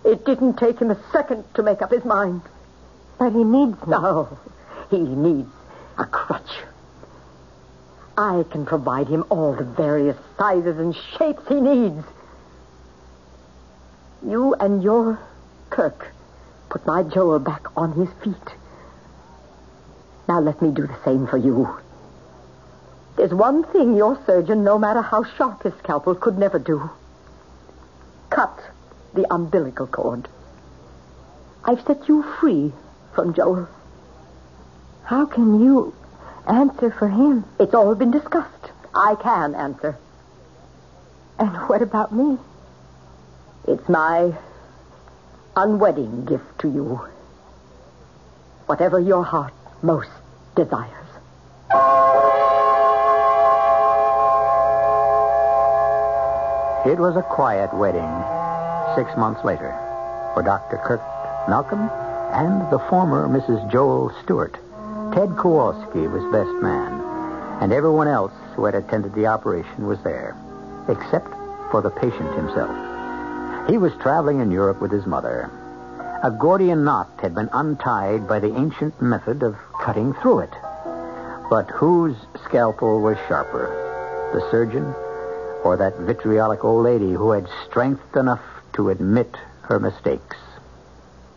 [0.05, 2.43] It didn't take him a second to make up his mind.
[3.18, 3.88] But he needs me.
[3.88, 4.38] No,
[4.90, 5.49] he needs
[5.97, 6.59] a crutch.
[8.18, 12.05] I can provide him all the various sizes and shapes he needs.
[14.27, 15.18] You and your
[15.70, 16.12] Kirk
[16.68, 18.55] put my Joel back on his feet.
[20.29, 21.68] Now let me do the same for you.
[23.16, 26.91] There's one thing your surgeon, no matter how sharp his scalpel, could never do.
[28.31, 28.59] Cut
[29.14, 30.29] the umbilical cord.
[31.64, 32.73] I've set you free
[33.14, 33.68] from Joel.
[35.05, 35.95] How can you
[36.47, 37.45] answer for him?
[37.59, 38.70] It's all been discussed.
[38.95, 39.99] I can answer.
[41.39, 42.39] And what about me?
[43.67, 44.33] It's my
[45.55, 47.01] unwedding gift to you.
[48.67, 49.53] Whatever your heart
[49.83, 50.11] most
[50.57, 50.89] desires.
[56.85, 58.11] It was a quiet wedding
[58.97, 59.71] six months later
[60.35, 60.79] for Dr.
[60.79, 61.01] Kirk
[61.49, 61.89] Malcolm
[62.33, 63.71] and the former Mrs.
[63.71, 64.55] Joel Stewart.
[65.15, 67.01] Ted Kowalski was best man,
[67.63, 70.37] and everyone else who had attended the operation was there,
[70.89, 71.29] except
[71.71, 72.91] for the patient himself.
[73.69, 75.51] He was traveling in Europe with his mother.
[76.23, 80.53] A Gordian knot had been untied by the ancient method of cutting through it.
[81.49, 83.69] But whose scalpel was sharper,
[84.33, 84.95] the surgeon
[85.65, 88.43] or that vitriolic old lady who had strength enough
[88.75, 90.37] to admit her mistakes?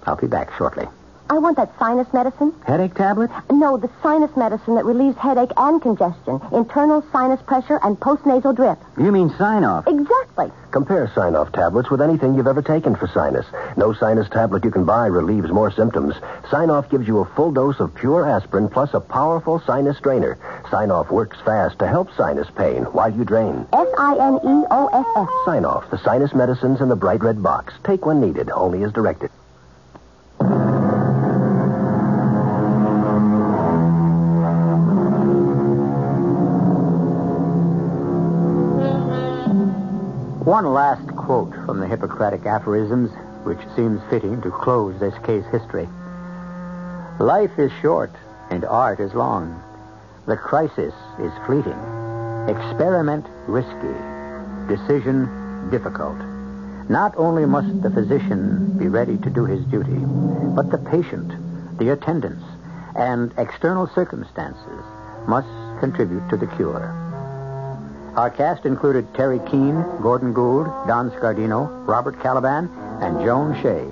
[0.03, 0.87] I'll be back shortly.
[1.27, 2.53] I want that sinus medicine.
[2.67, 3.31] Headache tablet?
[3.49, 8.77] No, the sinus medicine that relieves headache and congestion, internal sinus pressure, and postnasal drip.
[8.97, 9.87] You mean Sine-Off?
[9.87, 10.51] Exactly.
[10.69, 13.45] Compare Sine-Off tablets with anything you've ever taken for sinus.
[13.75, 16.15] No sinus tablet you can buy relieves more symptoms.
[16.51, 20.37] Sine-Off gives you a full dose of pure aspirin plus a powerful sinus strainer.
[20.69, 23.65] Sine-Off works fast to help sinus pain while you drain.
[23.73, 25.45] S I N E O S S.
[25.45, 27.73] Sine-Off the sinus medicines in the bright red box.
[27.83, 29.31] Take when needed, only as directed.
[40.45, 43.09] One last quote from the Hippocratic aphorisms,
[43.45, 45.89] which seems fitting to close this case history.
[47.19, 48.11] Life is short
[48.51, 49.59] and art is long.
[50.27, 51.79] The crisis is fleeting.
[52.47, 53.97] Experiment risky.
[54.69, 56.19] Decision difficult.
[56.91, 59.97] Not only must the physician be ready to do his duty,
[60.55, 62.45] but the patient, the attendants,
[62.95, 64.83] and external circumstances
[65.27, 67.04] must contribute to the cure.
[68.15, 72.69] Our cast included Teri Keane, Gordon Gould, Don Scardino, Robert Kaliban,
[73.01, 73.85] and Joan Shea.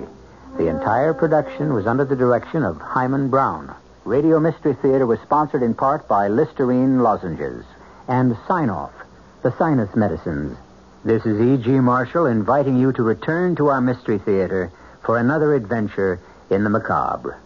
[0.56, 3.74] The entire production was under the direction of Himan Brown.
[4.06, 7.66] Radio Mystery Theater was sponsored in part by Listerine lozenges
[8.08, 8.92] and Sine-Off,
[9.42, 10.56] the sinus medicines.
[11.04, 11.70] This is E.G.
[11.80, 14.72] Marshall inviting you to return to our Mystery Theater
[15.04, 16.18] for another adventure
[16.48, 17.38] in the macabre.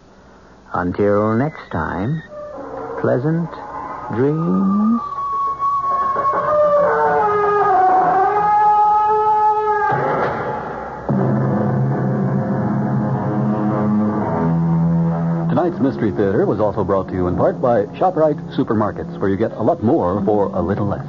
[0.73, 2.23] Until next time,
[3.01, 3.51] pleasant
[4.15, 5.18] dreams.
[15.79, 19.37] Tonight's Mystery Theater was also brought to you in part by ShopRite Supermarkets, where you
[19.37, 21.07] get a lot more for a little less.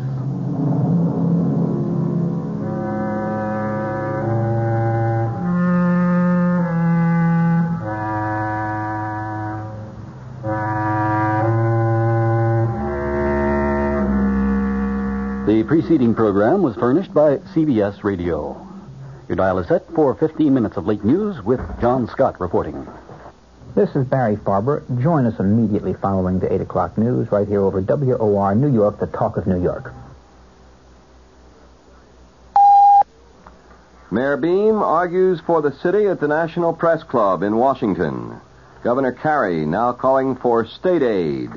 [15.47, 18.67] The preceding program was furnished by CBS Radio.
[19.27, 22.87] Your dial is set for 15 minutes of late news with John Scott reporting.
[23.79, 24.83] This is Barry Farber.
[25.01, 29.07] Join us immediately following the 8 o'clock news right here over WOR New York, the
[29.07, 29.93] talk of New York.
[34.11, 38.41] Mayor Beame argues for the city at the National Press Club in Washington.
[38.83, 41.49] Governor Carey now calling for state aid.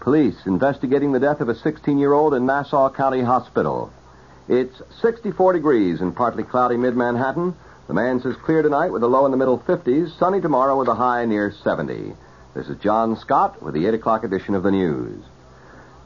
[0.00, 3.90] Police investigating the death of a 16 year old in Nassau County Hospital.
[4.46, 7.54] It's 64 degrees and partly cloudy mid Manhattan.
[7.88, 10.86] The man says clear tonight with a low in the middle 50s, sunny tomorrow with
[10.86, 12.12] a high near 70.
[12.54, 15.20] This is John Scott with the 8 o'clock edition of the news.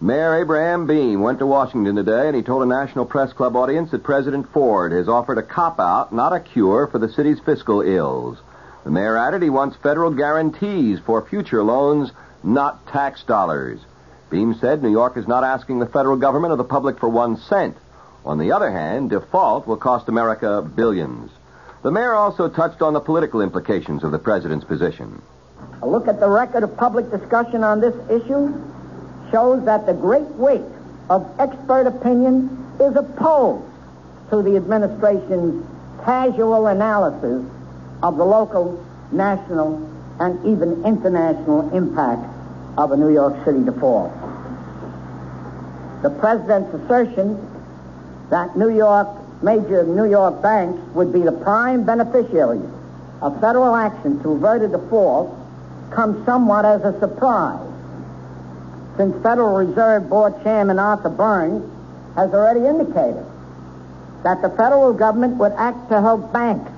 [0.01, 3.91] Mayor Abraham Beame went to Washington today and he told a National Press Club audience
[3.91, 7.83] that President Ford has offered a cop out, not a cure, for the city's fiscal
[7.83, 8.39] ills.
[8.85, 12.11] The mayor added he wants federal guarantees for future loans,
[12.43, 13.81] not tax dollars.
[14.31, 17.37] Beame said New York is not asking the federal government or the public for one
[17.37, 17.77] cent.
[18.25, 21.31] On the other hand, default will cost America billions.
[21.83, 25.23] The mayor also touched on the political implications of the president's position.
[25.83, 28.53] A look at the record of public discussion on this issue
[29.31, 30.63] shows that the great weight
[31.11, 33.65] of expert opinion is opposed
[34.31, 35.65] to the administration's
[36.05, 37.45] casual analysis
[38.03, 39.77] of the local, national,
[40.21, 42.27] and even international impact
[42.79, 44.13] of a New York City default.
[46.03, 47.39] The president's assertion
[48.31, 49.09] that New York,
[49.43, 52.71] major New York banks would be the prime beneficiaries
[53.21, 55.35] of federal action to avert a default
[55.91, 57.67] comes somewhat as a surprise,
[58.97, 61.63] since Federal Reserve Board Chairman Arthur Burns
[62.17, 63.25] has already indicated
[64.25, 66.71] that the federal government would act to help banks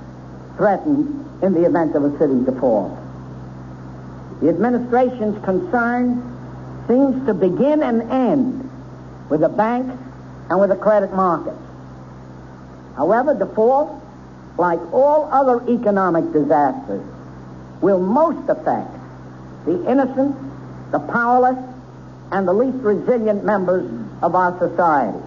[0.56, 2.98] threatened in the event of a city default.
[4.40, 6.22] The administration's concern
[6.86, 8.70] seems to begin and end
[9.30, 9.96] with the banks
[10.50, 11.56] and with the credit markets.
[12.98, 14.02] However, default,
[14.58, 17.04] like all other economic disasters,
[17.80, 18.90] will most affect
[19.64, 20.34] the innocent,
[20.90, 21.56] the powerless,
[22.32, 23.88] and the least resilient members
[24.20, 25.24] of our society.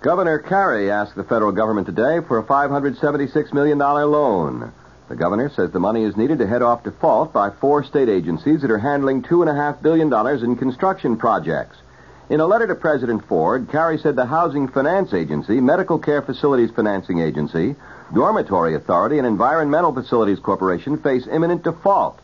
[0.00, 4.72] Governor Carey asked the federal government today for a $576 million loan.
[5.08, 8.62] The governor says the money is needed to head off default by four state agencies
[8.62, 10.12] that are handling $2.5 billion
[10.44, 11.76] in construction projects.
[12.28, 16.72] In a letter to President Ford, Carey said the Housing Finance Agency, Medical Care Facilities
[16.72, 17.76] Financing Agency,
[18.12, 22.18] Dormitory Authority, and Environmental Facilities Corporation face imminent default.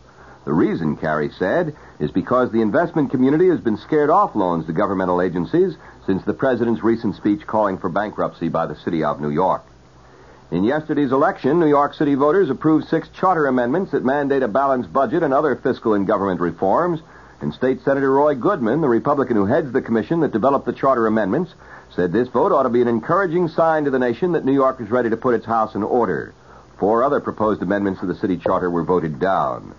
[0.44, 4.72] The reason, Carey said, is because the investment community has been scared off loans to
[4.72, 9.30] governmental agencies since the president's recent speech calling for bankruptcy by the city of New
[9.30, 9.62] York.
[10.50, 14.92] In yesterday's election, New York City voters approved six charter amendments that mandate a balanced
[14.92, 17.00] budget and other fiscal and government reforms.
[17.42, 21.08] And State Senator Roy Goodman, the Republican who heads the commission that developed the charter
[21.08, 21.52] amendments,
[21.90, 24.80] said this vote ought to be an encouraging sign to the nation that New York
[24.80, 26.32] is ready to put its house in order.
[26.78, 29.74] Four other proposed amendments to the city charter were voted down.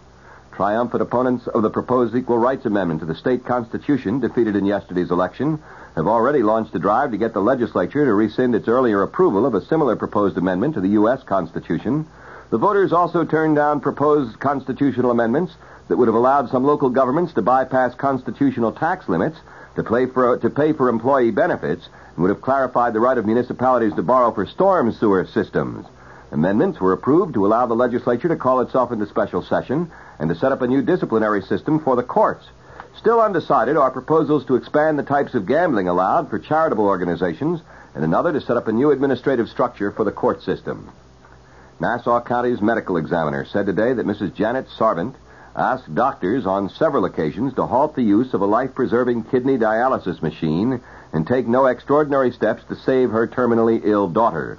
[0.52, 5.10] Triumphant opponents of the proposed Equal Rights Amendment to the state constitution, defeated in yesterday's
[5.10, 5.64] election,
[5.96, 9.56] have already launched a drive to get the legislature to rescind its earlier approval of
[9.56, 11.24] a similar proposed amendment to the U.S.
[11.24, 12.08] Constitution.
[12.50, 15.54] The voters also turned down proposed constitutional amendments
[15.94, 19.38] that would have allowed some local governments to bypass constitutional tax limits
[19.76, 23.94] to, for, to pay for employee benefits and would have clarified the right of municipalities
[23.94, 25.86] to borrow for storm sewer systems.
[26.32, 30.36] Amendments were approved to allow the legislature to call itself into special session and to
[30.36, 32.44] set up a new disciplinary system for the courts.
[32.98, 37.62] Still undecided are proposals to expand the types of gambling allowed for charitable organizations
[37.94, 40.92] and another to set up a new administrative structure for the court system.
[41.80, 44.34] Nassau County's medical examiner said today that Mrs.
[44.34, 45.14] Janet Sarvant
[45.56, 50.82] asked doctors on several occasions to halt the use of a life-preserving kidney dialysis machine
[51.12, 54.58] and take no extraordinary steps to save her terminally ill daughter.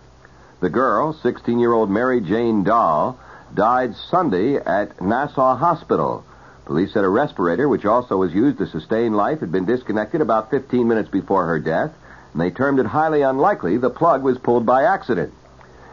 [0.61, 3.19] The girl, 16-year-old Mary Jane Dahl,
[3.55, 6.25] died Sunday at Nassau Hospital.
[6.65, 10.51] Police said a respirator, which also was used to sustain life, had been disconnected about
[10.51, 11.93] 15 minutes before her death,
[12.33, 15.33] and they termed it highly unlikely the plug was pulled by accident.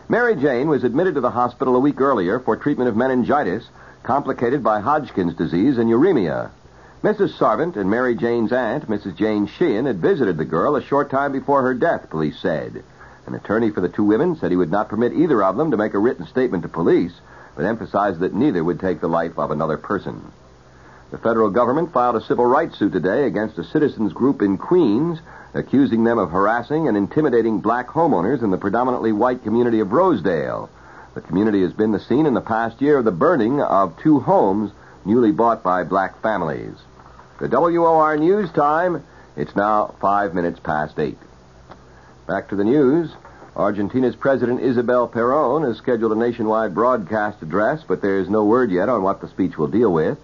[0.08, 3.68] Mary Jane was admitted to the hospital a week earlier for treatment of meningitis,
[4.04, 6.50] complicated by Hodgkin's disease and uremia.
[7.04, 7.38] Mrs.
[7.38, 9.16] Sarvant and Mary Jane's aunt, Mrs.
[9.16, 12.84] Jane Sheehan, had visited the girl a short time before her death, police said.
[13.26, 15.78] An attorney for the two women said he would not permit either of them to
[15.78, 17.14] make a written statement to police
[17.56, 20.32] but emphasized that neither would take the life of another person.
[21.12, 25.20] The federal government filed a civil rights suit today against a citizens group in Queens,
[25.54, 30.70] accusing them of harassing and intimidating black homeowners in the predominantly white community of Rosedale.
[31.14, 34.22] The community has been the scene in the past year of the burning of two
[34.22, 34.72] homes
[35.04, 36.76] newly bought by black families.
[37.38, 39.04] The WOR News Time,
[39.36, 41.18] it's now five minutes past eight.
[42.28, 43.12] Back to the news.
[43.58, 48.72] Argentina's President Isabel Perón has scheduled a nationwide broadcast address, but there is no word
[48.72, 50.18] yet on what the speech will deal with.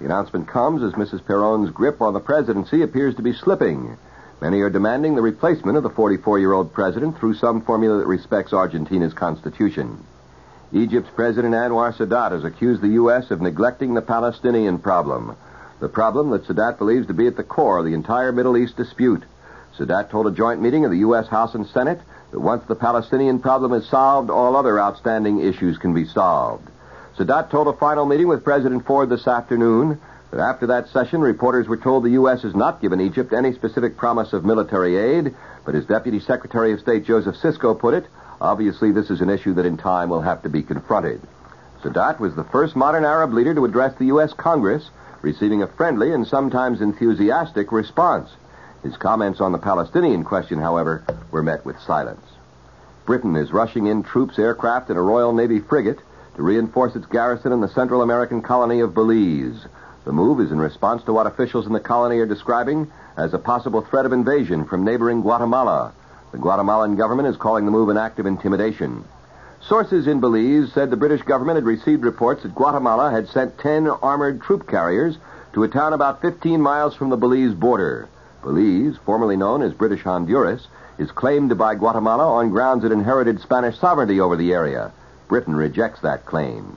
[0.00, 1.22] The announcement comes as Mrs.
[1.22, 3.96] Perón's grip on the presidency appears to be slipping.
[4.42, 8.06] Many are demanding the replacement of the 44 year old president through some formula that
[8.06, 10.04] respects Argentina's constitution.
[10.72, 13.30] Egypt's President Anwar Sadat has accused the U.S.
[13.30, 15.36] of neglecting the Palestinian problem,
[15.78, 18.76] the problem that Sadat believes to be at the core of the entire Middle East
[18.76, 19.22] dispute.
[19.78, 21.28] Sadat told a joint meeting of the U.S.
[21.28, 22.00] House and Senate
[22.32, 26.68] that once the Palestinian problem is solved, all other outstanding issues can be solved.
[27.16, 30.00] Sadat told a final meeting with President Ford this afternoon
[30.32, 32.42] that after that session, reporters were told the U.S.
[32.42, 36.80] has not given Egypt any specific promise of military aid, but as Deputy Secretary of
[36.80, 38.06] State Joseph Sisco put it,
[38.40, 41.20] obviously this is an issue that in time will have to be confronted.
[41.82, 44.32] Sadat was the first modern Arab leader to address the U.S.
[44.32, 44.90] Congress,
[45.22, 48.30] receiving a friendly and sometimes enthusiastic response.
[48.82, 52.24] His comments on the Palestinian question, however, were met with silence.
[53.04, 55.98] Britain is rushing in troops, aircraft, and a Royal Navy frigate
[56.34, 59.64] to reinforce its garrison in the Central American colony of Belize.
[60.04, 63.38] The move is in response to what officials in the colony are describing as a
[63.38, 65.92] possible threat of invasion from neighboring Guatemala.
[66.36, 69.04] The Guatemalan government is calling the move an act of intimidation.
[69.62, 73.88] Sources in Belize said the British government had received reports that Guatemala had sent 10
[73.88, 75.16] armored troop carriers
[75.54, 78.06] to a town about 15 miles from the Belize border.
[78.42, 80.68] Belize, formerly known as British Honduras,
[80.98, 84.92] is claimed by Guatemala on grounds it inherited Spanish sovereignty over the area.
[85.28, 86.76] Britain rejects that claim.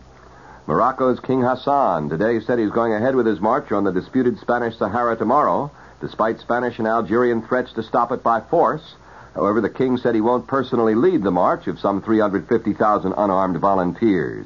[0.67, 4.77] Morocco's King Hassan today said he's going ahead with his march on the disputed Spanish
[4.77, 8.95] Sahara tomorrow, despite Spanish and Algerian threats to stop it by force.
[9.39, 14.45] However, the king said he won't personally lead the march of some 350,000 unarmed volunteers.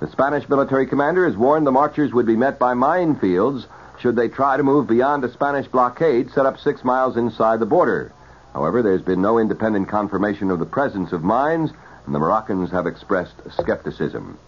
[0.00, 3.66] The Spanish military commander has warned the marchers would be met by minefields
[4.00, 7.66] should they try to move beyond a Spanish blockade set up six miles inside the
[7.66, 8.10] border.
[8.54, 11.70] However, there's been no independent confirmation of the presence of mines,
[12.06, 14.38] and the Moroccans have expressed skepticism.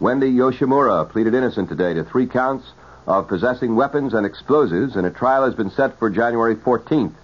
[0.00, 2.70] Wendy Yoshimura pleaded innocent today to three counts
[3.06, 7.14] of possessing weapons and explosives, and a trial has been set for January 14th.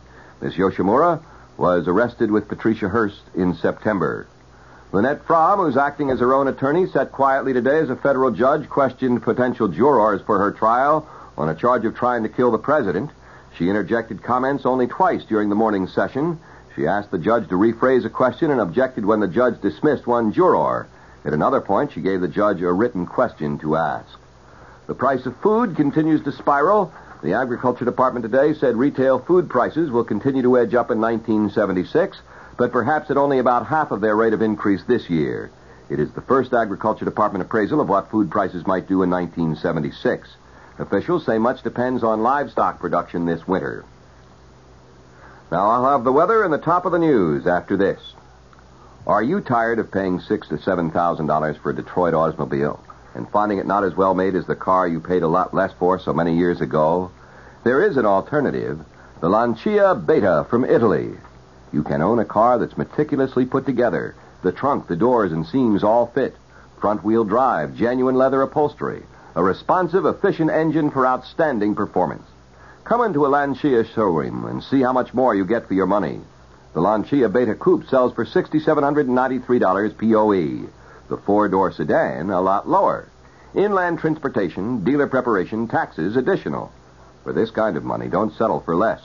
[0.40, 0.54] Ms.
[0.54, 1.20] Yoshimura
[1.56, 4.26] was arrested with Patricia Hearst in September.
[4.92, 8.68] Lynette Fromme, who's acting as her own attorney, sat quietly today as a federal judge
[8.68, 13.10] questioned potential jurors for her trial on a charge of trying to kill the president.
[13.56, 16.38] She interjected comments only twice during the morning session.
[16.76, 20.32] She asked the judge to rephrase a question and objected when the judge dismissed one
[20.32, 20.88] juror.
[21.24, 24.18] At another point, she gave the judge a written question to ask.
[24.86, 26.92] The price of food continues to spiral.
[27.22, 32.20] The Agriculture Department today said retail food prices will continue to edge up in 1976,
[32.56, 35.52] but perhaps at only about half of their rate of increase this year.
[35.88, 40.34] It is the first Agriculture Department appraisal of what food prices might do in 1976.
[40.80, 43.84] Officials say much depends on livestock production this winter.
[45.52, 48.00] Now I'll have the weather and the top of the news after this.
[49.06, 52.82] Are you tired of paying six to seven thousand dollars for a Detroit automobile
[53.14, 55.72] and finding it not as well made as the car you paid a lot less
[55.78, 57.10] for so many years ago?
[57.64, 58.80] There is an alternative,
[59.20, 61.12] the Lancia Beta from Italy.
[61.72, 64.14] You can own a car that's meticulously put together.
[64.42, 66.34] The trunk, the doors, and seams all fit.
[66.80, 69.04] Front wheel drive, genuine leather upholstery,
[69.36, 72.24] a responsive, efficient engine for outstanding performance.
[72.84, 76.20] Come into a Lancia showroom and see how much more you get for your money.
[76.74, 80.68] The Lancia Beta Coupe sells for $6,793 POE.
[81.12, 83.06] The four-door sedan, a lot lower.
[83.54, 86.72] Inland transportation, dealer preparation, taxes additional.
[87.22, 89.02] For this kind of money, don't settle for less.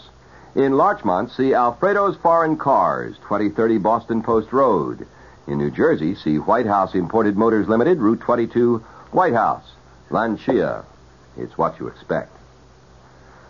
[0.55, 5.05] In Larchmont, see Alfredo's Foreign Cars, 2030 Boston Post Road.
[5.47, 8.77] In New Jersey, see White House Imported Motors Limited, Route 22,
[9.11, 9.69] White House.
[10.09, 10.85] Lancia.
[11.35, 12.31] It's what you expect.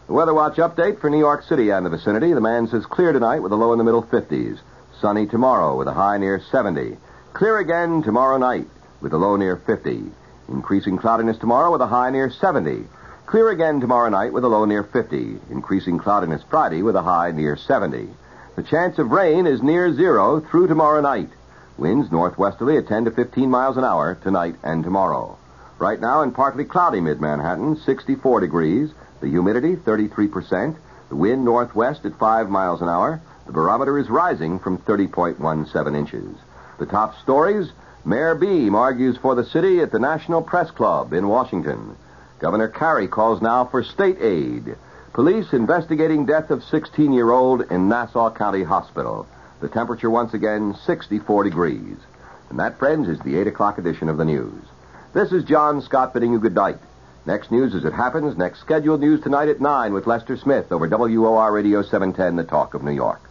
[0.08, 2.34] The Weather Watch update for New York City and the vicinity.
[2.34, 4.58] The man says clear tonight with a low in the middle 50s.
[5.00, 6.98] Sunny tomorrow with a high near 70.
[7.38, 8.68] Clear again tomorrow night
[9.00, 10.06] with a low near 50.
[10.50, 12.84] Increasing cloudiness tomorrow with a high near 70.
[13.28, 15.38] Clear again tomorrow night with a low near 50.
[15.52, 18.10] Increasing cloudiness Friday with a high near 70.
[18.56, 21.30] The chance of rain is near zero through tomorrow night.
[21.78, 25.38] Winds northwesterly at 10 to 15 miles an hour tonight and tomorrow.
[25.78, 28.90] Right now in partly cloudy mid Manhattan, 64 degrees.
[29.22, 30.76] The humidity, 33%.
[31.10, 33.22] The wind northwest at 5 miles an hour.
[33.46, 36.36] The barometer is rising from 30.17 inches.
[36.80, 37.72] The top stories
[38.06, 41.98] Mayor Beame argues for the city at the National Press Club in Washington.
[42.40, 44.76] Governor Carey calls now for state aid.
[45.12, 49.28] Police investigating death of 16 year old in Nassau County Hospital.
[49.60, 51.98] The temperature once again 64 degrees.
[52.50, 54.64] And that, friends, is the 8 o'clock edition of the news.
[55.14, 56.78] This is John Scott bidding you good night.
[57.26, 58.38] Next news as it happens.
[58.38, 62.74] Next scheduled news tonight at 9 with Lester Smith over WOR Radio 710, The Talk
[62.74, 63.27] of New York.